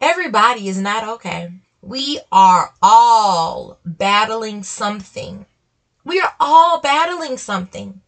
Everybody 0.00 0.68
is 0.68 0.78
not 0.78 1.02
okay. 1.02 1.50
We 1.80 2.18
are 2.32 2.70
all 2.82 3.78
battling 3.84 4.62
something. 4.62 5.46
We 6.04 6.20
are 6.20 6.32
all 6.40 6.78
battling 6.78 7.38
something 7.38 8.00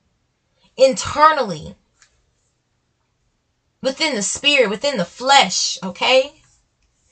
internally, 0.77 1.75
within 3.83 4.15
the 4.15 4.23
spirit, 4.23 4.69
within 4.69 4.97
the 4.97 5.05
flesh, 5.05 5.79
okay? 5.83 6.43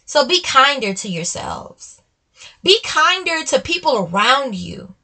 So 0.04 0.26
be 0.26 0.40
kinder 0.40 0.92
to 0.94 1.08
yourselves. 1.08 2.02
Be 2.62 2.78
kinder 2.82 3.42
to 3.44 3.58
people 3.60 3.96
around 3.96 4.54
you. 4.54 4.94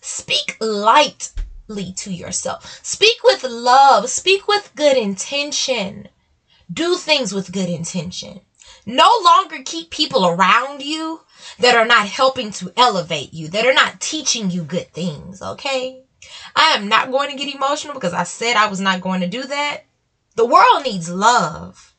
Speak 0.00 0.56
lightly 0.60 1.92
to 1.96 2.12
yourself. 2.12 2.80
Speak 2.82 3.22
with 3.22 3.42
love. 3.42 4.08
Speak 4.08 4.48
with 4.48 4.70
good 4.74 4.96
intention. 4.96 6.08
Do 6.72 6.96
things 6.96 7.34
with 7.34 7.52
good 7.52 7.68
intention. 7.68 8.40
No 8.86 9.10
longer 9.22 9.58
keep 9.64 9.90
people 9.90 10.26
around 10.26 10.82
you 10.82 11.20
that 11.58 11.74
are 11.74 11.84
not 11.84 12.06
helping 12.06 12.50
to 12.52 12.72
elevate 12.76 13.34
you, 13.34 13.48
that 13.48 13.66
are 13.66 13.74
not 13.74 14.00
teaching 14.00 14.50
you 14.50 14.62
good 14.62 14.92
things, 14.92 15.42
okay? 15.42 16.04
I 16.54 16.74
am 16.74 16.88
not 16.88 17.10
going 17.10 17.30
to 17.30 17.36
get 17.36 17.54
emotional 17.54 17.94
because 17.94 18.12
I 18.12 18.24
said 18.24 18.56
I 18.56 18.68
was 18.68 18.80
not 18.80 19.00
going 19.00 19.20
to 19.20 19.28
do 19.28 19.42
that. 19.44 19.84
The 20.36 20.46
world 20.46 20.84
needs 20.84 21.10
love. 21.10 21.94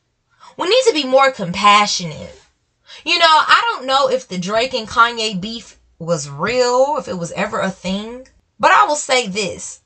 We 0.58 0.68
need 0.68 0.82
to 0.88 0.94
be 0.94 1.04
more 1.04 1.30
compassionate. 1.30 2.40
You 3.04 3.18
know, 3.18 3.26
I 3.26 3.60
don't 3.72 3.86
know 3.86 4.08
if 4.08 4.28
the 4.28 4.38
Drake 4.38 4.74
and 4.74 4.88
Kanye 4.88 5.40
beef 5.40 5.78
was 5.98 6.28
real, 6.28 6.96
if 6.98 7.08
it 7.08 7.18
was 7.18 7.32
ever 7.32 7.60
a 7.60 7.70
thing, 7.70 8.28
but 8.58 8.72
I 8.72 8.84
will 8.86 8.96
say 8.96 9.26
this. 9.26 9.80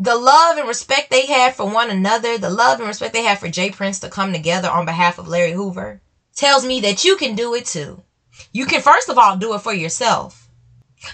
The 0.00 0.16
love 0.16 0.56
and 0.56 0.66
respect 0.66 1.10
they 1.10 1.26
had 1.26 1.54
for 1.54 1.70
one 1.70 1.90
another, 1.90 2.36
the 2.36 2.50
love 2.50 2.80
and 2.80 2.88
respect 2.88 3.12
they 3.12 3.22
had 3.22 3.38
for 3.38 3.48
J. 3.48 3.70
Prince 3.70 4.00
to 4.00 4.08
come 4.08 4.32
together 4.32 4.68
on 4.68 4.84
behalf 4.84 5.18
of 5.18 5.28
Larry 5.28 5.52
Hoover, 5.52 6.00
tells 6.34 6.64
me 6.64 6.80
that 6.80 7.04
you 7.04 7.16
can 7.16 7.36
do 7.36 7.54
it 7.54 7.66
too. 7.66 8.02
You 8.52 8.66
can, 8.66 8.80
first 8.80 9.08
of 9.08 9.18
all, 9.18 9.36
do 9.36 9.54
it 9.54 9.60
for 9.60 9.72
yourself, 9.72 10.48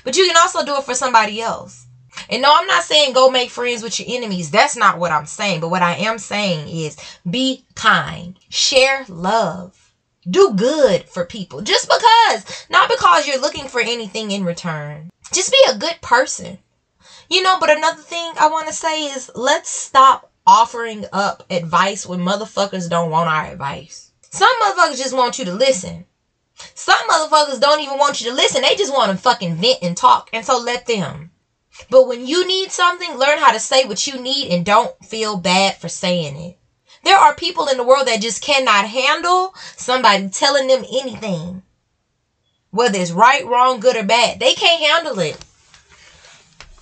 but 0.05 0.17
you 0.17 0.27
can 0.27 0.37
also 0.37 0.65
do 0.65 0.77
it 0.77 0.85
for 0.85 0.95
somebody 0.95 1.41
else. 1.41 1.88
And 2.29 2.43
no, 2.43 2.53
I'm 2.55 2.67
not 2.67 2.85
saying 2.85 3.13
go 3.13 3.31
make 3.31 3.51
friends 3.51 3.83
with 3.83 3.99
your 3.99 4.09
enemies. 4.17 4.51
That's 4.51 4.77
not 4.77 4.99
what 4.99 5.13
I'm 5.13 5.27
saying. 5.27 5.61
But 5.61 5.71
what 5.71 5.83
I 5.83 5.95
am 5.97 6.19
saying 6.19 6.69
is 6.69 6.97
be 7.29 7.65
kind, 7.75 8.39
share 8.49 9.05
love, 9.09 9.93
Do 10.29 10.53
good 10.55 11.09
for 11.09 11.25
people. 11.25 11.63
Just 11.63 11.89
because. 11.89 12.67
Not 12.71 12.89
because 12.89 13.27
you're 13.27 13.41
looking 13.41 13.69
for 13.69 13.81
anything 13.81 14.31
in 14.31 14.45
return. 14.45 15.11
Just 15.33 15.53
be 15.53 15.59
a 15.71 15.79
good 15.79 16.01
person. 16.03 16.59
You 17.31 17.43
know, 17.43 17.59
but 17.61 17.71
another 17.71 18.03
thing 18.03 18.33
I 18.39 18.49
want 18.49 18.69
to 18.69 18.73
say 18.75 19.07
is 19.07 19.31
let's 19.35 19.69
stop 19.71 20.31
offering 20.47 21.05
up 21.13 21.45
advice 21.51 22.07
when 22.07 22.21
motherfuckers 22.21 22.89
don't 22.89 23.11
want 23.11 23.29
our 23.29 23.47
advice. 23.47 24.13
Some 24.31 24.49
motherfuckers 24.63 24.99
just 24.99 25.17
want 25.17 25.39
you 25.39 25.45
to 25.47 25.53
listen. 25.53 26.07
Some 26.75 26.99
motherfuckers 27.09 27.61
don't 27.61 27.81
even 27.81 27.99
want 27.99 28.21
you 28.21 28.31
to 28.31 28.35
listen. 28.35 28.63
They 28.63 28.75
just 28.75 28.93
want 28.93 29.13
to 29.13 29.19
fucking 29.19 29.57
vent 29.57 29.79
and 29.83 29.97
talk. 29.97 30.31
And 30.33 30.45
so 30.45 30.59
let 30.59 30.87
them. 30.87 31.31
But 31.91 32.09
when 32.09 32.27
you 32.27 32.47
need 32.47 32.71
something, 32.73 33.17
learn 33.17 33.39
how 33.39 33.53
to 33.53 33.61
say 33.61 33.85
what 33.85 34.07
you 34.07 34.21
need 34.21 34.53
and 34.53 34.65
don't 34.65 34.95
feel 35.05 35.37
bad 35.37 35.77
for 35.77 35.89
saying 35.89 36.37
it. 36.37 36.59
There 37.05 37.17
are 37.17 37.35
people 37.35 37.69
in 37.69 37.77
the 37.77 37.85
world 37.85 38.09
that 38.09 38.21
just 38.21 38.43
cannot 38.43 38.87
handle 38.87 39.55
somebody 39.77 40.29
telling 40.29 40.67
them 40.67 40.85
anything. 40.93 41.63
Whether 42.71 42.99
it's 42.99 43.13
right, 43.13 43.47
wrong, 43.47 43.81
good, 43.81 43.97
or 43.97 44.03
bad. 44.03 44.41
They 44.41 44.55
can't 44.55 44.83
handle 44.83 45.19
it. 45.21 45.39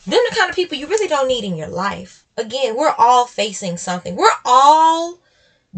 Them 0.06 0.20
the 0.28 0.36
kind 0.36 0.50
of 0.50 0.56
people 0.56 0.78
you 0.78 0.86
really 0.86 1.08
don't 1.08 1.28
need 1.28 1.44
in 1.44 1.56
your 1.56 1.68
life. 1.68 2.24
Again, 2.36 2.76
we're 2.76 2.94
all 2.98 3.26
facing 3.26 3.76
something. 3.76 4.16
We're 4.16 4.28
all 4.44 5.20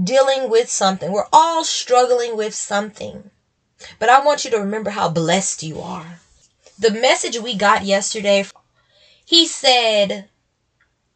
dealing 0.03 0.51
with 0.51 0.71
something. 0.71 1.12
We're 1.12 1.29
all 1.33 1.64
struggling 1.64 2.37
with 2.37 2.55
something. 2.55 3.31
But 3.99 4.09
I 4.09 4.25
want 4.25 4.45
you 4.45 4.51
to 4.53 4.59
remember 4.59 4.91
how 4.91 5.09
blessed 5.09 5.62
you 5.62 5.81
are. 5.81 6.21
The 6.79 6.91
message 6.91 7.39
we 7.39 7.57
got 7.57 7.85
yesterday, 7.85 8.45
he 9.29 9.45
said, 9.47 10.31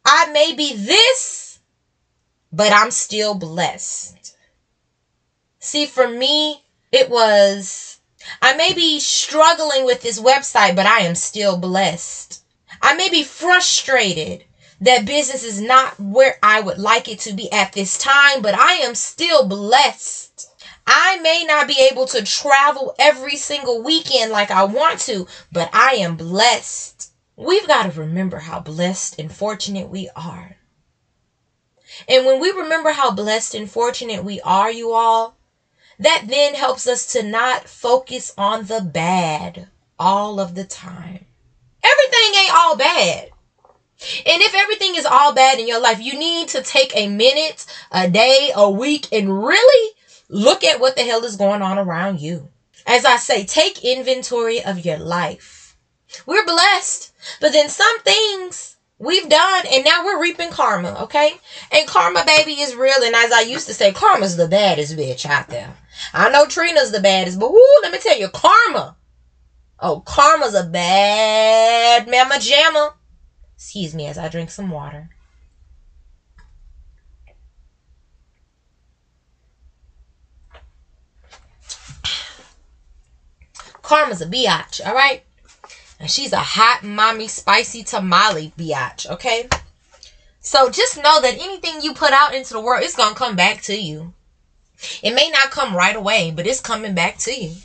I 0.05 0.25
may 0.31 0.53
be 0.53 0.71
this, 0.71 1.57
but 2.51 2.71
I'm 2.71 2.91
still 2.91 3.33
blessed. 3.33 4.35
See, 5.59 5.87
for 5.87 6.07
me, 6.07 6.63
it 6.91 7.09
was, 7.09 7.97
I 8.39 8.53
may 8.53 8.71
be 8.71 8.99
struggling 8.99 9.83
with 9.83 10.03
this 10.03 10.19
website, 10.19 10.75
but 10.75 10.85
I 10.85 10.99
am 10.99 11.15
still 11.15 11.57
blessed. 11.57 12.43
I 12.83 12.93
may 12.93 13.09
be 13.09 13.23
frustrated 13.23 14.43
that 14.79 15.05
business 15.05 15.43
is 15.43 15.59
not 15.59 15.99
where 15.99 16.37
I 16.43 16.59
would 16.59 16.77
like 16.77 17.07
it 17.07 17.17
to 17.21 17.33
be 17.33 17.51
at 17.51 17.71
this 17.71 17.97
time, 17.97 18.43
but 18.43 18.53
I 18.53 18.73
am 18.73 18.93
still 18.93 19.47
blessed. 19.47 20.45
I 20.85 21.15
may 21.15 21.45
not 21.47 21.67
be 21.67 21.81
able 21.89 22.05
to 22.05 22.21
travel 22.21 22.93
every 22.99 23.37
single 23.37 23.81
weekend 23.81 24.31
like 24.31 24.51
I 24.51 24.65
want 24.65 24.99
to, 25.01 25.25
but 25.51 25.67
I 25.73 25.93
am 25.93 26.15
blessed. 26.15 27.12
We've 27.35 27.67
got 27.67 27.91
to 27.91 27.99
remember 27.99 28.39
how 28.39 28.59
blessed 28.59 29.19
and 29.19 29.31
fortunate 29.31 29.89
we 29.89 30.09
are. 30.15 30.57
And 32.07 32.25
when 32.25 32.39
we 32.39 32.51
remember 32.51 32.91
how 32.91 33.11
blessed 33.11 33.55
and 33.55 33.69
fortunate 33.69 34.23
we 34.23 34.39
are, 34.41 34.71
you 34.71 34.93
all, 34.93 35.35
that 35.99 36.25
then 36.27 36.55
helps 36.55 36.87
us 36.87 37.11
to 37.13 37.23
not 37.23 37.67
focus 37.67 38.33
on 38.37 38.65
the 38.65 38.81
bad 38.81 39.67
all 39.97 40.39
of 40.39 40.55
the 40.55 40.63
time. 40.63 41.25
Everything 41.83 42.39
ain't 42.39 42.55
all 42.55 42.77
bad. 42.77 43.29
And 44.25 44.41
if 44.41 44.53
everything 44.53 44.95
is 44.95 45.05
all 45.05 45.33
bad 45.33 45.59
in 45.59 45.67
your 45.67 45.79
life, 45.79 45.99
you 46.01 46.17
need 46.17 46.49
to 46.49 46.61
take 46.61 46.95
a 46.95 47.07
minute, 47.07 47.65
a 47.91 48.07
day, 48.07 48.51
a 48.53 48.69
week, 48.69 49.07
and 49.11 49.43
really 49.43 49.91
look 50.29 50.63
at 50.63 50.79
what 50.79 50.95
the 50.95 51.03
hell 51.03 51.23
is 51.23 51.35
going 51.35 51.61
on 51.61 51.77
around 51.77 52.19
you. 52.19 52.49
As 52.85 53.05
I 53.05 53.15
say, 53.15 53.45
take 53.45 53.83
inventory 53.83 54.61
of 54.61 54.85
your 54.85 54.97
life. 54.97 55.77
We're 56.25 56.45
blessed, 56.45 57.12
but 57.39 57.51
then 57.51 57.69
some 57.69 57.99
things 58.01 58.75
we've 58.97 59.29
done 59.29 59.65
and 59.71 59.83
now 59.83 60.03
we're 60.03 60.19
reaping 60.19 60.49
karma, 60.49 61.03
okay? 61.03 61.33
And 61.71 61.87
karma, 61.87 62.23
baby, 62.25 62.61
is 62.61 62.75
real. 62.75 63.03
And 63.03 63.15
as 63.15 63.31
I 63.31 63.41
used 63.41 63.67
to 63.67 63.73
say, 63.73 63.91
karma's 63.91 64.35
the 64.35 64.47
baddest 64.47 64.95
bitch 64.95 65.25
out 65.25 65.47
there. 65.47 65.75
I 66.13 66.29
know 66.29 66.45
Trina's 66.45 66.91
the 66.91 66.99
baddest, 66.99 67.39
but 67.39 67.51
whoo, 67.51 67.79
let 67.81 67.91
me 67.91 67.99
tell 67.99 68.17
you, 68.17 68.27
karma. 68.29 68.95
Oh, 69.79 70.01
karma's 70.05 70.53
a 70.53 70.63
bad 70.63 72.07
mama 72.07 72.35
jamma. 72.35 72.93
Excuse 73.55 73.93
me 73.93 74.07
as 74.07 74.17
I 74.17 74.27
drink 74.27 74.49
some 74.49 74.69
water. 74.69 75.09
Karma's 83.81 84.21
a 84.21 84.25
biatch, 84.25 84.85
all 84.85 84.93
right? 84.93 85.23
And 86.03 86.11
she's 86.11 86.33
a 86.33 86.39
hot, 86.39 86.83
mommy, 86.83 87.29
spicy 87.29 87.81
tamale 87.81 88.51
biatch, 88.59 89.09
okay? 89.09 89.47
So 90.41 90.69
just 90.69 90.97
know 90.97 91.21
that 91.21 91.35
anything 91.35 91.81
you 91.81 91.93
put 91.93 92.11
out 92.11 92.35
into 92.35 92.51
the 92.51 92.59
world, 92.59 92.83
it's 92.83 92.95
to 92.95 93.13
come 93.15 93.37
back 93.37 93.61
to 93.61 93.81
you. 93.81 94.13
It 95.01 95.15
may 95.15 95.29
not 95.29 95.51
come 95.51 95.73
right 95.73 95.95
away, 95.95 96.31
but 96.31 96.45
it's 96.45 96.59
coming 96.59 96.93
back 96.93 97.19
to 97.19 97.33
you. 97.33 97.55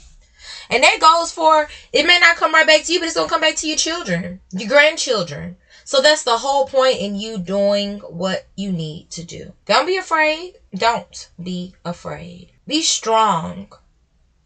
And 0.70 0.84
that 0.84 1.00
goes 1.00 1.32
for, 1.32 1.68
it 1.92 2.06
may 2.06 2.20
not 2.20 2.36
come 2.36 2.54
right 2.54 2.64
back 2.64 2.84
to 2.84 2.92
you, 2.92 3.00
but 3.00 3.06
it's 3.06 3.16
to 3.16 3.26
come 3.26 3.40
back 3.40 3.56
to 3.56 3.66
your 3.66 3.76
children, 3.76 4.40
your 4.52 4.68
grandchildren. 4.68 5.56
So 5.82 6.00
that's 6.00 6.22
the 6.22 6.38
whole 6.38 6.68
point 6.68 7.00
in 7.00 7.16
you 7.16 7.38
doing 7.38 7.98
what 7.98 8.46
you 8.54 8.70
need 8.70 9.10
to 9.10 9.24
do. 9.24 9.52
Don't 9.66 9.84
be 9.84 9.96
afraid. 9.96 10.58
Don't 10.72 11.28
be 11.42 11.74
afraid. 11.84 12.52
Be 12.68 12.82
strong. 12.82 13.72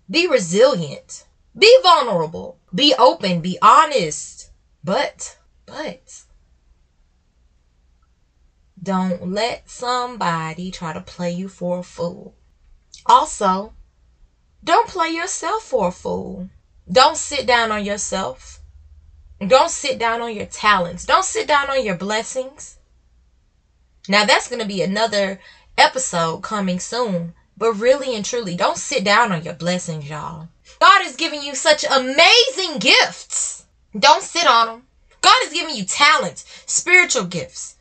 Be 0.08 0.26
resilient. 0.26 1.24
Be 1.54 1.70
vulnerable. 1.82 2.56
Be 2.74 2.94
open. 2.98 3.40
Be 3.40 3.58
honest. 3.60 4.50
But, 4.84 5.38
but, 5.66 6.22
don't 8.82 9.30
let 9.30 9.70
somebody 9.70 10.70
try 10.72 10.92
to 10.92 11.00
play 11.00 11.30
you 11.30 11.48
for 11.48 11.78
a 11.78 11.82
fool. 11.84 12.34
Also, 13.06 13.74
don't 14.64 14.88
play 14.88 15.10
yourself 15.10 15.62
for 15.62 15.88
a 15.88 15.92
fool. 15.92 16.48
Don't 16.90 17.16
sit 17.16 17.46
down 17.46 17.70
on 17.70 17.84
yourself. 17.84 18.60
Don't 19.46 19.70
sit 19.70 19.98
down 19.98 20.20
on 20.20 20.34
your 20.34 20.46
talents. 20.46 21.04
Don't 21.04 21.24
sit 21.24 21.46
down 21.46 21.70
on 21.70 21.84
your 21.84 21.96
blessings. 21.96 22.78
Now, 24.08 24.24
that's 24.24 24.48
going 24.48 24.60
to 24.60 24.66
be 24.66 24.82
another 24.82 25.40
episode 25.78 26.42
coming 26.42 26.80
soon. 26.80 27.34
But 27.56 27.74
really 27.74 28.16
and 28.16 28.24
truly, 28.24 28.56
don't 28.56 28.78
sit 28.78 29.04
down 29.04 29.30
on 29.30 29.42
your 29.42 29.54
blessings, 29.54 30.08
y'all. 30.08 30.48
God 30.80 31.02
is 31.04 31.16
giving 31.16 31.42
you 31.42 31.54
such 31.54 31.84
amazing 31.84 32.78
gifts. 32.78 33.64
Don't 33.98 34.22
sit 34.22 34.46
on 34.46 34.66
them. 34.66 34.82
God 35.20 35.36
is 35.44 35.52
giving 35.52 35.76
you 35.76 35.84
talents, 35.84 36.44
spiritual 36.66 37.24
gifts. 37.24 37.76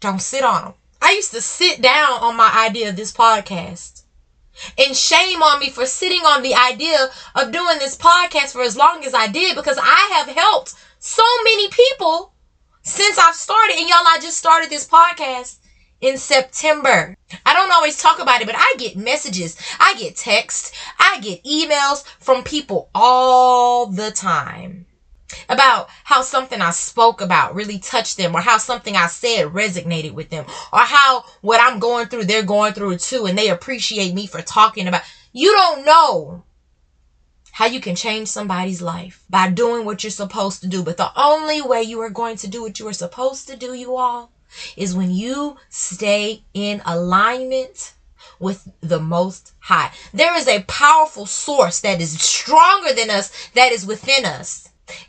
Don't 0.00 0.22
sit 0.22 0.42
on 0.42 0.62
them. 0.62 0.74
I 1.02 1.12
used 1.12 1.32
to 1.32 1.40
sit 1.40 1.82
down 1.82 2.20
on 2.20 2.36
my 2.36 2.50
idea 2.66 2.88
of 2.88 2.96
this 2.96 3.12
podcast. 3.12 4.02
And 4.78 4.96
shame 4.96 5.42
on 5.42 5.60
me 5.60 5.68
for 5.68 5.84
sitting 5.84 6.22
on 6.22 6.42
the 6.42 6.54
idea 6.54 7.10
of 7.34 7.52
doing 7.52 7.78
this 7.78 7.96
podcast 7.96 8.52
for 8.52 8.62
as 8.62 8.76
long 8.76 9.04
as 9.04 9.12
I 9.12 9.26
did 9.26 9.54
because 9.54 9.78
I 9.78 10.14
have 10.14 10.34
helped 10.34 10.74
so 10.98 11.22
many 11.44 11.68
people 11.68 12.32
since 12.82 13.18
I've 13.18 13.34
started. 13.34 13.76
And 13.78 13.88
y'all, 13.88 13.98
I 14.06 14.18
just 14.20 14.38
started 14.38 14.70
this 14.70 14.88
podcast 14.88 15.56
in 16.00 16.18
September. 16.18 17.16
I 17.44 17.54
don't 17.54 17.72
always 17.72 18.00
talk 18.00 18.20
about 18.20 18.40
it, 18.40 18.46
but 18.46 18.56
I 18.56 18.74
get 18.78 18.96
messages, 18.96 19.56
I 19.80 19.94
get 19.98 20.16
texts, 20.16 20.72
I 20.98 21.20
get 21.20 21.44
emails 21.44 22.04
from 22.20 22.42
people 22.42 22.90
all 22.94 23.86
the 23.86 24.10
time 24.10 24.86
about 25.48 25.88
how 26.04 26.22
something 26.22 26.60
I 26.60 26.70
spoke 26.70 27.20
about 27.20 27.54
really 27.54 27.78
touched 27.78 28.16
them, 28.16 28.34
or 28.34 28.40
how 28.40 28.58
something 28.58 28.96
I 28.96 29.08
said 29.08 29.48
resonated 29.48 30.12
with 30.12 30.30
them, 30.30 30.44
or 30.72 30.80
how 30.80 31.24
what 31.40 31.60
I'm 31.60 31.78
going 31.78 32.06
through, 32.06 32.24
they're 32.24 32.42
going 32.42 32.74
through 32.74 32.98
too, 32.98 33.26
and 33.26 33.36
they 33.36 33.48
appreciate 33.48 34.14
me 34.14 34.26
for 34.26 34.42
talking 34.42 34.86
about. 34.86 35.02
You 35.32 35.52
don't 35.52 35.84
know 35.84 36.44
how 37.56 37.64
you 37.64 37.80
can 37.80 37.96
change 37.96 38.28
somebody's 38.28 38.82
life 38.82 39.24
by 39.30 39.50
doing 39.50 39.86
what 39.86 40.04
you're 40.04 40.10
supposed 40.10 40.60
to 40.60 40.68
do. 40.68 40.82
But 40.82 40.98
the 40.98 41.10
only 41.16 41.62
way 41.62 41.82
you 41.82 42.00
are 42.02 42.10
going 42.10 42.36
to 42.36 42.48
do 42.48 42.62
what 42.62 42.78
you 42.78 42.86
are 42.86 42.92
supposed 42.92 43.48
to 43.48 43.56
do, 43.56 43.72
you 43.72 43.96
all, 43.96 44.30
is 44.76 44.94
when 44.94 45.10
you 45.10 45.56
stay 45.68 46.42
in 46.54 46.82
alignment 46.84 47.92
with 48.38 48.68
the 48.80 48.98
most 49.00 49.52
high. 49.60 49.90
There 50.12 50.34
is 50.36 50.48
a 50.48 50.62
powerful 50.64 51.26
source 51.26 51.80
that 51.80 52.00
is 52.00 52.20
stronger 52.20 52.92
than 52.92 53.10
us 53.10 53.30
that 53.54 53.72
is 53.72 53.86
within 53.86 54.24
us. 54.24 54.68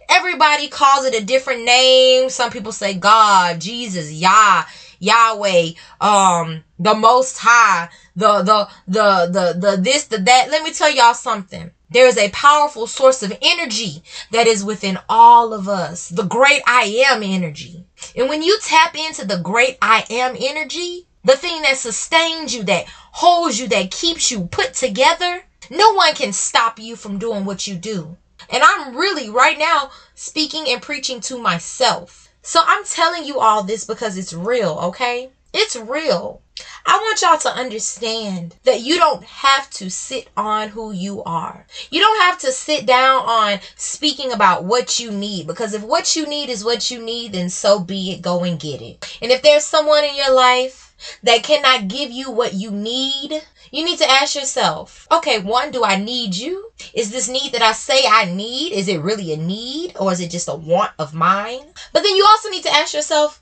Everybody 0.10 0.68
calls 0.68 1.06
it 1.06 1.14
a 1.16 1.24
different 1.24 1.64
name. 1.64 2.30
Some 2.30 2.50
people 2.50 2.72
say 2.72 2.94
God, 2.96 3.62
Jesus, 3.62 4.12
Yah, 4.12 4.64
Yahweh, 5.00 5.72
um, 6.02 6.64
the 6.80 6.96
most 6.96 7.38
high, 7.40 7.90
the 8.16 8.42
the 8.42 8.68
the 8.88 9.28
the 9.32 9.60
the 9.60 9.78
this, 9.78 10.06
the 10.06 10.18
that. 10.18 10.50
Let 10.50 10.64
me 10.64 10.72
tell 10.72 10.90
y'all 10.90 11.14
something. 11.14 11.72
There 11.90 12.06
is 12.08 12.18
a 12.18 12.32
powerful 12.32 12.86
source 12.86 13.24
of 13.24 13.38
energy 13.42 14.04
that 14.32 14.46
is 14.46 14.64
within 14.64 15.00
all 15.08 15.54
of 15.54 15.70
us, 15.70 16.10
the 16.10 16.24
great 16.24 16.62
I 16.68 16.84
am 17.08 17.24
energy. 17.24 17.86
And 18.16 18.28
when 18.28 18.42
you 18.42 18.60
tap 18.62 18.96
into 18.96 19.26
the 19.26 19.38
great 19.38 19.78
I 19.82 20.06
am 20.10 20.36
energy, 20.38 21.08
the 21.24 21.38
thing 21.38 21.62
that 21.62 21.78
sustains 21.78 22.54
you, 22.54 22.64
that 22.64 22.86
holds 22.88 23.60
you, 23.60 23.68
that 23.70 23.92
keeps 23.92 24.30
you 24.30 24.48
put 24.48 24.74
together, 24.74 25.44
no 25.70 25.94
one 25.94 26.14
can 26.14 26.34
stop 26.34 26.78
you 26.78 26.96
from 26.98 27.20
doing 27.20 27.46
what 27.46 27.68
you 27.68 27.76
do. 27.76 28.18
And 28.50 28.64
I'm 28.64 28.96
really 28.96 29.30
right 29.30 29.58
now 29.58 29.92
speaking 30.14 30.66
and 30.68 30.82
preaching 30.82 31.22
to 31.22 31.38
myself. 31.38 32.30
So 32.42 32.62
I'm 32.66 32.86
telling 32.86 33.26
you 33.26 33.40
all 33.40 33.64
this 33.64 33.86
because 33.86 34.18
it's 34.18 34.34
real, 34.34 34.78
okay? 34.84 35.32
It's 35.54 35.76
real. 35.76 36.42
I 36.86 36.98
want 36.98 37.22
y'all 37.22 37.38
to 37.38 37.60
understand 37.60 38.56
that 38.64 38.82
you 38.82 38.98
don't 38.98 39.24
have 39.24 39.70
to 39.72 39.90
sit 39.90 40.30
on 40.38 40.70
who 40.70 40.92
you 40.92 41.24
are. 41.24 41.66
You 41.90 42.00
don't 42.00 42.22
have 42.22 42.40
to 42.40 42.52
sit 42.52 42.86
down 42.86 43.24
on 43.26 43.60
speaking 43.76 44.32
about 44.32 44.64
what 44.64 45.00
you 45.00 45.12
need 45.12 45.48
because 45.48 45.74
if 45.74 45.84
what 45.84 46.16
you 46.16 46.26
need 46.26 46.50
is 46.50 46.64
what 46.64 46.90
you 46.90 47.02
need, 47.02 47.34
then 47.34 47.50
so 47.50 47.80
be 47.80 48.12
it. 48.12 48.22
Go 48.22 48.44
and 48.44 48.60
get 48.60 48.82
it. 48.82 49.18
And 49.22 49.32
if 49.32 49.42
there's 49.42 49.66
someone 49.66 50.04
in 50.04 50.16
your 50.16 50.34
life 50.34 50.96
that 51.24 51.44
cannot 51.44 51.88
give 51.88 52.12
you 52.12 52.32
what 52.32 52.54
you 52.54 52.72
need, 52.72 53.44
you 53.72 53.84
need 53.84 54.00
to 54.00 54.10
ask 54.10 54.36
yourself, 54.36 55.08
okay, 55.12 55.40
one, 55.40 55.72
do 55.72 55.84
I 55.84 55.98
need 55.98 56.36
you? 56.36 56.72
Is 56.94 57.12
this 57.12 57.28
need 57.28 57.52
that 57.52 57.62
I 57.62 57.74
say 57.74 58.06
I 58.08 58.26
need, 58.26 58.72
is 58.72 58.88
it 58.88 59.02
really 59.02 59.34
a 59.34 59.38
need 59.38 59.96
or 60.00 60.12
is 60.12 60.20
it 60.20 60.32
just 60.32 60.48
a 60.48 60.56
want 60.56 60.92
of 60.98 61.14
mine? 61.14 61.74
But 61.94 62.04
then 62.04 62.16
you 62.16 62.26
also 62.26 62.50
need 62.50 62.64
to 62.64 62.74
ask 62.74 62.94
yourself, 62.94 63.42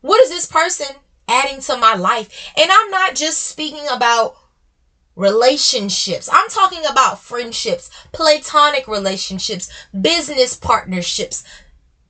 what 0.00 0.22
is 0.22 0.30
this 0.30 0.46
person 0.46 0.86
adding 1.30 1.60
to 1.60 1.76
my 1.76 1.94
life? 1.94 2.28
And 2.56 2.70
I'm 2.70 2.90
not 2.90 3.14
just 3.14 3.46
speaking 3.46 3.88
about 3.88 4.34
relationships. 5.16 6.28
I'm 6.32 6.48
talking 6.48 6.84
about 6.86 7.18
friendships, 7.18 7.90
platonic 8.12 8.88
relationships, 8.88 9.68
business 9.98 10.54
partnerships, 10.54 11.42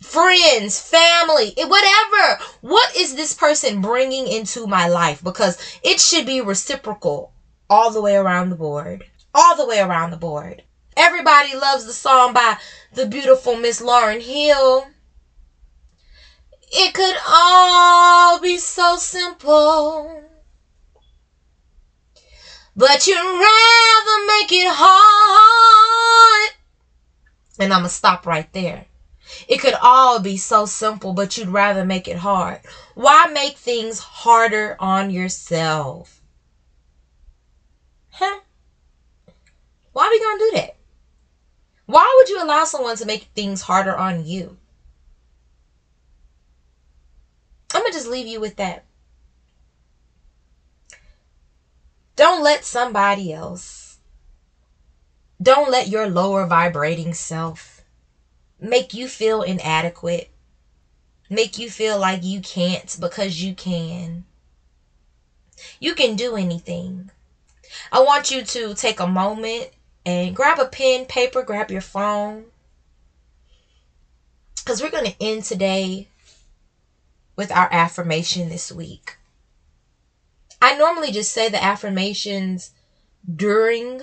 friends, 0.02 0.80
family, 0.80 1.52
eh, 1.56 1.64
whatever. 1.64 2.38
What 2.60 2.94
is 2.96 3.14
this 3.14 3.32
person 3.32 3.80
bringing 3.80 4.26
into 4.26 4.66
my 4.66 4.86
life? 4.86 5.22
Because 5.22 5.56
it 5.82 6.00
should 6.00 6.24
be 6.26 6.40
reciprocal 6.40 7.30
all 7.68 7.90
the 7.90 8.00
way 8.00 8.14
around 8.14 8.50
the 8.50 8.56
board. 8.56 9.04
All 9.34 9.54
the 9.54 9.66
way 9.66 9.80
around 9.80 10.10
the 10.10 10.16
board. 10.16 10.62
Everybody 10.96 11.54
loves 11.54 11.84
the 11.84 11.92
song 11.92 12.32
by 12.32 12.56
the 12.92 13.06
beautiful 13.06 13.54
Miss 13.54 13.80
Lauryn 13.80 14.20
Hill. 14.20 14.86
It 16.70 16.94
could 16.94 17.16
all 17.26 18.40
be 18.40 18.56
so 18.58 18.96
simple. 18.96 20.22
But 22.76 23.06
you'd 23.06 23.16
rather 23.16 24.26
make 24.26 24.52
it 24.52 24.68
hard. 24.70 26.52
And 27.58 27.72
I'm 27.72 27.80
going 27.80 27.88
to 27.88 27.94
stop 27.94 28.24
right 28.24 28.50
there. 28.52 28.86
It 29.48 29.58
could 29.58 29.74
all 29.82 30.20
be 30.20 30.36
so 30.36 30.64
simple, 30.66 31.12
but 31.12 31.36
you'd 31.36 31.48
rather 31.48 31.84
make 31.84 32.06
it 32.06 32.18
hard. 32.18 32.60
Why 32.94 33.26
make 33.26 33.56
things 33.56 33.98
harder 33.98 34.76
on 34.78 35.10
yourself? 35.10 36.22
Huh? 38.10 38.40
Why 39.92 40.06
are 40.06 40.10
we 40.10 40.20
going 40.20 40.38
to 40.38 40.44
do 40.44 40.50
that? 40.56 40.76
Why 41.86 42.14
would 42.16 42.28
you 42.28 42.42
allow 42.42 42.64
someone 42.64 42.96
to 42.96 43.04
make 43.04 43.24
things 43.34 43.62
harder 43.62 43.96
on 43.96 44.24
you? 44.24 44.59
I'm 47.81 47.85
going 47.85 47.93
to 47.93 47.97
just 47.97 48.09
leave 48.09 48.26
you 48.26 48.39
with 48.39 48.57
that. 48.57 48.83
Don't 52.14 52.43
let 52.43 52.62
somebody 52.62 53.33
else, 53.33 53.97
don't 55.41 55.70
let 55.70 55.87
your 55.89 56.07
lower 56.07 56.45
vibrating 56.45 57.14
self 57.14 57.81
make 58.61 58.93
you 58.93 59.09
feel 59.09 59.41
inadequate, 59.41 60.28
make 61.31 61.57
you 61.57 61.70
feel 61.70 61.97
like 61.97 62.22
you 62.22 62.39
can't 62.43 62.95
because 63.01 63.41
you 63.41 63.55
can. 63.55 64.24
You 65.81 65.95
can 65.95 66.14
do 66.14 66.37
anything. 66.37 67.09
I 67.91 68.01
want 68.01 68.31
you 68.31 68.43
to 68.43 68.74
take 68.74 69.01
a 69.01 69.07
moment 69.07 69.70
and 70.05 70.37
grab 70.37 70.59
a 70.59 70.66
pen, 70.66 71.07
paper, 71.07 71.43
grab 71.43 71.70
your 71.70 71.81
phone. 71.81 72.51
Because 74.57 74.83
we're 74.83 74.91
going 74.91 75.07
to 75.07 75.14
end 75.18 75.45
today 75.45 76.09
with 77.41 77.51
our 77.51 77.68
affirmation 77.70 78.51
this 78.51 78.70
week. 78.70 79.16
I 80.61 80.72
normally 80.72 81.11
just 81.11 81.32
say 81.32 81.49
the 81.49 81.62
affirmations 81.62 82.70
during 83.34 84.03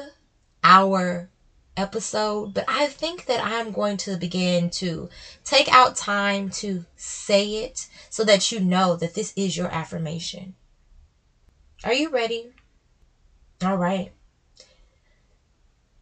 our 0.63 1.29
episode, 1.77 2.55
but 2.55 2.63
I 2.67 2.87
think 2.87 3.25
that 3.25 3.39
I'm 3.39 3.69
going 3.69 3.95
to 3.97 4.17
begin 4.17 4.69
to 4.81 5.07
take 5.43 5.71
out 5.71 5.95
time 5.95 6.49
to 6.61 6.85
say 6.95 7.57
it 7.57 7.85
so 8.09 8.23
that 8.23 8.51
you 8.51 8.59
know 8.59 8.95
that 8.95 9.13
this 9.13 9.33
is 9.35 9.55
your 9.55 9.71
affirmation. 9.71 10.55
Are 11.83 11.93
you 11.93 12.09
ready? 12.09 12.53
All 13.63 13.77
right. 13.77 14.09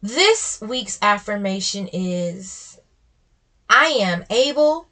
This 0.00 0.56
week's 0.62 0.96
affirmation 1.02 1.86
is 1.92 2.78
I 3.68 3.88
am 3.88 4.24
able, 4.30 4.86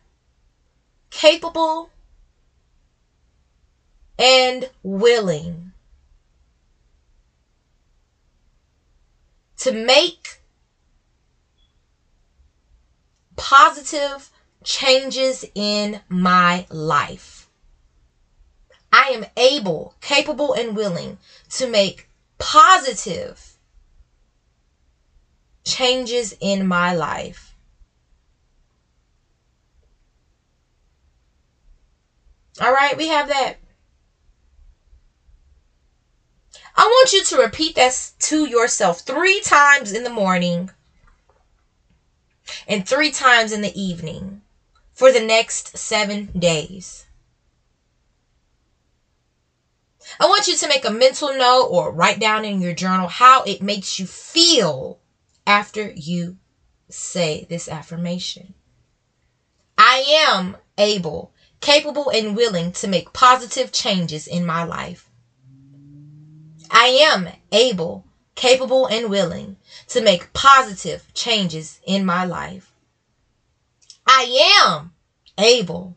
capable, 1.09 1.89
and 4.19 4.71
willing 4.83 5.73
to 9.59 9.73
make 9.73 10.41
positive 13.37 14.31
changes 14.63 15.45
in 15.55 16.01
my 16.09 16.67
life. 16.71 17.49
I 18.93 19.09
am 19.09 19.25
able, 19.37 19.95
capable, 20.01 20.53
and 20.53 20.77
willing 20.77 21.19
to 21.51 21.67
make 21.67 22.09
positive 22.39 23.55
changes 25.65 26.35
in 26.41 26.67
my 26.67 26.95
life. 26.95 27.55
All 32.61 32.73
right, 32.73 32.97
we 32.97 33.09
have 33.09 33.29
that. 33.29 33.57
I 36.77 36.85
want 36.85 37.13
you 37.13 37.23
to 37.23 37.37
repeat 37.37 37.75
that 37.77 38.11
to 38.21 38.45
yourself 38.45 39.01
three 39.01 39.41
times 39.41 39.93
in 39.93 40.03
the 40.03 40.11
morning 40.11 40.71
and 42.67 42.87
three 42.87 43.11
times 43.11 43.53
in 43.53 43.61
the 43.61 43.81
evening 43.81 44.43
for 44.93 45.11
the 45.11 45.21
next 45.21 45.77
seven 45.77 46.31
days. 46.37 47.05
I 50.21 50.27
want 50.27 50.47
you 50.47 50.57
to 50.57 50.69
make 50.69 50.85
a 50.85 50.91
mental 50.91 51.33
note 51.33 51.67
or 51.71 51.91
write 51.91 52.19
down 52.19 52.45
in 52.45 52.61
your 52.61 52.73
journal 52.73 53.09
how 53.09 53.43
it 53.43 53.63
makes 53.63 53.99
you 53.99 54.07
feel 54.07 54.99
after 55.47 55.93
you 55.95 56.37
say 56.91 57.47
this 57.49 57.69
affirmation. 57.69 58.55
I 59.79 59.97
am 60.27 60.57
able, 60.77 61.33
capable, 61.61 62.11
and 62.11 62.37
willing 62.37 62.71
to 62.73 62.87
make 62.87 63.13
positive 63.13 63.73
changes 63.73 64.27
in 64.27 64.45
my 64.45 64.63
life. 64.63 65.04
I 66.75 66.87
am 66.87 67.29
able, 67.53 68.05
capable, 68.35 68.87
and 68.87 69.09
willing 69.09 69.57
to 69.87 70.01
make 70.01 70.33
positive 70.33 71.07
changes 71.15 71.79
in 71.87 72.05
my 72.05 72.25
life. 72.25 72.73
I 74.09 74.59
am 74.67 74.93
able, 75.39 75.95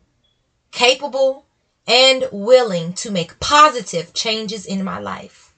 capable, 0.71 1.47
and 1.87 2.27
willing 2.31 2.93
to 2.93 3.09
make 3.09 3.39
positive 3.39 4.13
changes 4.13 4.67
in 4.67 4.83
my 4.83 4.99
life. 4.99 5.51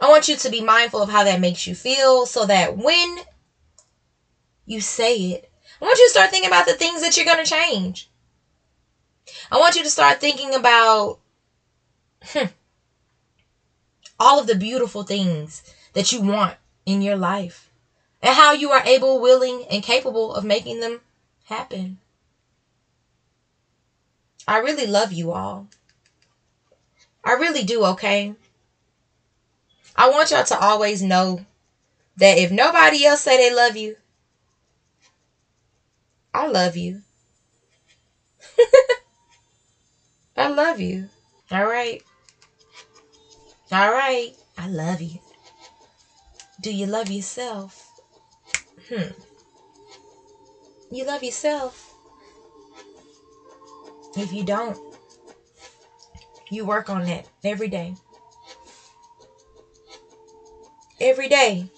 I 0.00 0.08
want 0.08 0.28
you 0.28 0.36
to 0.36 0.48
be 0.48 0.60
mindful 0.60 1.02
of 1.02 1.08
how 1.08 1.24
that 1.24 1.40
makes 1.40 1.66
you 1.66 1.74
feel 1.74 2.24
so 2.24 2.44
that 2.44 2.76
when 2.76 3.18
you 4.64 4.80
say 4.80 5.32
it, 5.32 5.50
I 5.82 5.84
want 5.84 5.98
you 5.98 6.06
to 6.06 6.10
start 6.10 6.30
thinking 6.30 6.48
about 6.48 6.66
the 6.66 6.74
things 6.74 7.00
that 7.02 7.16
you're 7.16 7.26
going 7.26 7.44
to 7.44 7.50
change. 7.50 8.08
I 9.50 9.58
want 9.58 9.74
you 9.74 9.82
to 9.82 9.90
start 9.90 10.20
thinking 10.20 10.54
about 10.54 11.18
hmm, 12.22 12.46
all 14.20 14.38
of 14.38 14.46
the 14.46 14.54
beautiful 14.56 15.02
things 15.04 15.62
that 15.94 16.12
you 16.12 16.20
want 16.20 16.56
in 16.86 17.02
your 17.02 17.16
life 17.16 17.70
and 18.22 18.36
how 18.36 18.52
you 18.52 18.70
are 18.70 18.82
able, 18.84 19.20
willing, 19.20 19.64
and 19.70 19.82
capable 19.82 20.34
of 20.34 20.44
making 20.44 20.80
them 20.80 21.00
happen. 21.44 21.98
I 24.46 24.58
really 24.58 24.86
love 24.86 25.12
you 25.12 25.32
all. 25.32 25.68
I 27.24 27.32
really 27.32 27.62
do, 27.62 27.84
okay? 27.84 28.34
I 29.96 30.08
want 30.08 30.30
y'all 30.32 30.42
to 30.44 30.58
always 30.58 31.02
know 31.02 31.44
that 32.16 32.38
if 32.38 32.50
nobody 32.50 33.04
else 33.06 33.22
say 33.22 33.36
they 33.36 33.54
love 33.54 33.76
you, 33.76 33.96
I 36.34 36.46
love 36.46 36.76
you. 36.76 37.02
I 40.36 40.48
love 40.48 40.80
you. 40.80 41.08
All 41.50 41.66
right. 41.66 42.02
All 43.72 43.92
right. 43.92 44.32
I 44.58 44.66
love 44.66 45.00
you. 45.00 45.20
Do 46.60 46.72
you 46.72 46.86
love 46.86 47.08
yourself? 47.08 47.88
Hmm. 48.88 49.12
You 50.90 51.04
love 51.04 51.22
yourself? 51.22 51.94
If 54.16 54.32
you 54.32 54.42
don't, 54.42 54.76
you 56.50 56.64
work 56.64 56.90
on 56.90 57.04
that 57.04 57.26
every 57.44 57.68
day. 57.68 57.94
Every 61.00 61.28
day. 61.28 61.68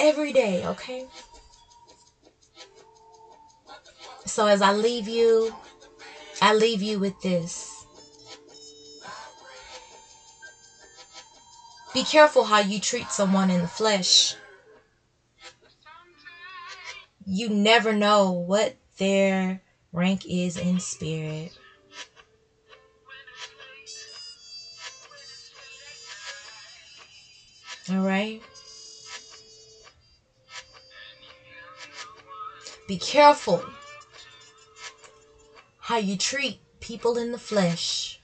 Every 0.00 0.32
day, 0.32 0.66
okay? 0.66 1.06
So 4.26 4.46
as 4.46 4.60
I 4.60 4.72
leave 4.72 5.06
you, 5.06 5.54
I 6.42 6.52
leave 6.52 6.82
you 6.82 6.98
with 6.98 7.20
this. 7.22 7.69
Be 11.92 12.04
careful 12.04 12.44
how 12.44 12.60
you 12.60 12.78
treat 12.78 13.10
someone 13.10 13.50
in 13.50 13.62
the 13.62 13.68
flesh. 13.68 14.36
You 17.26 17.48
never 17.48 17.92
know 17.92 18.30
what 18.30 18.76
their 18.98 19.62
rank 19.92 20.24
is 20.24 20.56
in 20.56 20.78
spirit. 20.78 21.52
All 27.90 28.06
right? 28.06 28.40
Be 32.86 32.98
careful 32.98 33.64
how 35.80 35.96
you 35.96 36.16
treat 36.16 36.60
people 36.78 37.18
in 37.18 37.32
the 37.32 37.38
flesh. 37.38 38.19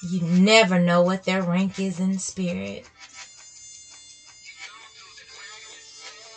You 0.00 0.20
never 0.22 0.78
know 0.78 1.02
what 1.02 1.24
their 1.24 1.42
rank 1.42 1.80
is 1.80 1.98
in 1.98 2.20
spirit. 2.20 2.88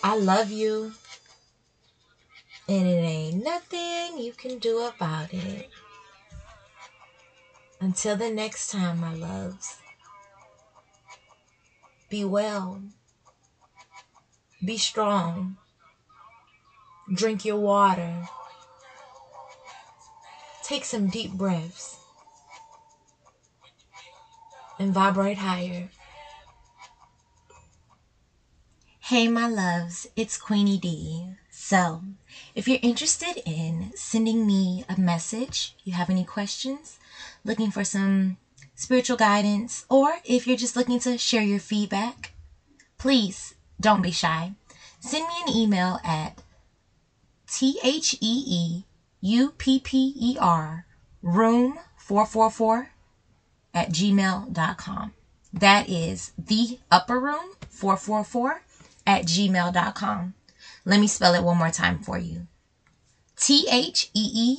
I 0.04 0.18
love 0.18 0.50
you. 0.50 0.94
And 2.68 2.88
it 2.88 3.04
ain't 3.04 3.44
nothing 3.44 4.18
you 4.18 4.34
can 4.34 4.58
do 4.58 4.80
about 4.80 5.32
it. 5.32 5.70
Until 7.80 8.16
the 8.16 8.32
next 8.32 8.72
time, 8.72 9.00
my 9.00 9.14
loves. 9.14 9.78
Be 12.10 12.26
well. 12.26 12.82
Be 14.66 14.78
strong. 14.78 15.58
Drink 17.14 17.46
your 17.46 17.58
water. 17.58 18.28
Take 20.64 20.86
some 20.86 21.10
deep 21.10 21.34
breaths 21.34 22.01
and 24.82 24.96
vibrate 24.96 25.38
higher. 25.38 25.90
Hey, 29.00 29.28
my 29.28 29.48
loves, 29.48 30.08
it's 30.16 30.38
Queenie 30.38 30.80
D. 30.80 31.36
So, 31.52 32.02
if 32.56 32.68
you're 32.68 32.80
interested 32.82 33.44
in 33.46 33.92
sending 33.94 34.48
me 34.48 34.84
a 34.90 35.00
message, 35.00 35.76
you 35.84 35.94
have 35.94 36.10
any 36.10 36.24
questions, 36.24 36.98
looking 37.44 37.70
for 37.70 37.84
some 37.84 38.38
spiritual 38.74 39.18
guidance, 39.18 39.86
or 39.88 40.16
if 40.26 40.48
you're 40.48 40.58
just 40.58 40.76
looking 40.76 41.00
to 41.02 41.18
share 41.18 41.44
your 41.44 41.60
feedback, 41.60 42.34
please 42.98 43.54
don't 43.80 44.02
be 44.02 44.12
shy. 44.12 44.54
Send 45.00 45.28
me 45.28 45.34
an 45.46 45.56
email 45.56 46.00
at 46.04 46.42
T 47.48 47.78
H 47.84 48.16
E 48.20 48.44
E 48.48 48.86
U 49.22 49.52
P 49.52 49.80
P 49.80 50.14
E 50.20 50.38
R 50.40 50.88
room 51.22 51.78
444 51.98 52.90
at 53.74 53.90
gmail.com. 53.90 55.14
That 55.54 55.90
is 55.90 56.32
the 56.38 56.80
upper 56.90 57.20
room 57.20 57.56
444 57.70 58.64
at 59.06 59.24
gmail.com. 59.26 60.34
Let 60.86 61.00
me 61.00 61.08
spell 61.08 61.34
it 61.34 61.44
one 61.44 61.58
more 61.58 61.72
time 61.72 62.00
for 62.00 62.18
you. 62.18 62.48
T 63.36 63.68
H 63.72 64.10
E 64.14 64.32
E 64.34 64.58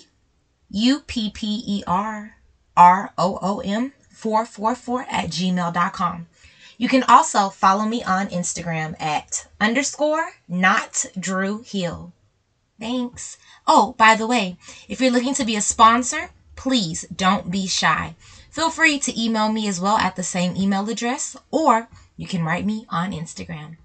U 0.71 1.01
P 1.01 1.31
P 1.31 1.63
E 1.67 1.83
R 1.87 2.37
R 2.77 3.13
O 3.19 3.39
O 3.41 3.61
M 3.61 3.93
444 4.11 5.07
at 5.11 5.31
gmail.com. 5.31 6.27
You 6.79 6.89
can 6.89 7.05
also 7.05 7.49
follow 7.49 7.85
me 7.85 8.03
on 8.03 8.29
Instagram 8.29 9.01
at 9.01 9.47
underscore 9.61 10.33
not 10.49 11.07
Drew 11.19 11.63
Hill. 11.63 12.13
Thanks. 12.81 13.39
Oh, 13.67 13.95
by 13.97 14.17
the 14.17 14.27
way, 14.27 14.57
if 14.89 15.01
you're 15.01 15.13
looking 15.13 15.35
to 15.35 15.45
be 15.45 15.55
a 15.55 15.61
sponsor, 15.61 16.31
please 16.57 17.05
don't 17.15 17.51
be 17.51 17.67
shy. 17.69 18.17
Feel 18.53 18.69
free 18.69 18.99
to 18.99 19.19
email 19.19 19.51
me 19.51 19.67
as 19.67 19.81
well 19.81 19.97
at 19.97 20.15
the 20.15 20.23
same 20.23 20.55
email 20.59 20.87
address, 20.91 21.39
or 21.51 21.89
you 22.19 22.27
can 22.27 22.45
write 22.45 22.67
me 22.67 22.85
on 22.91 23.13
Instagram. 23.13 23.79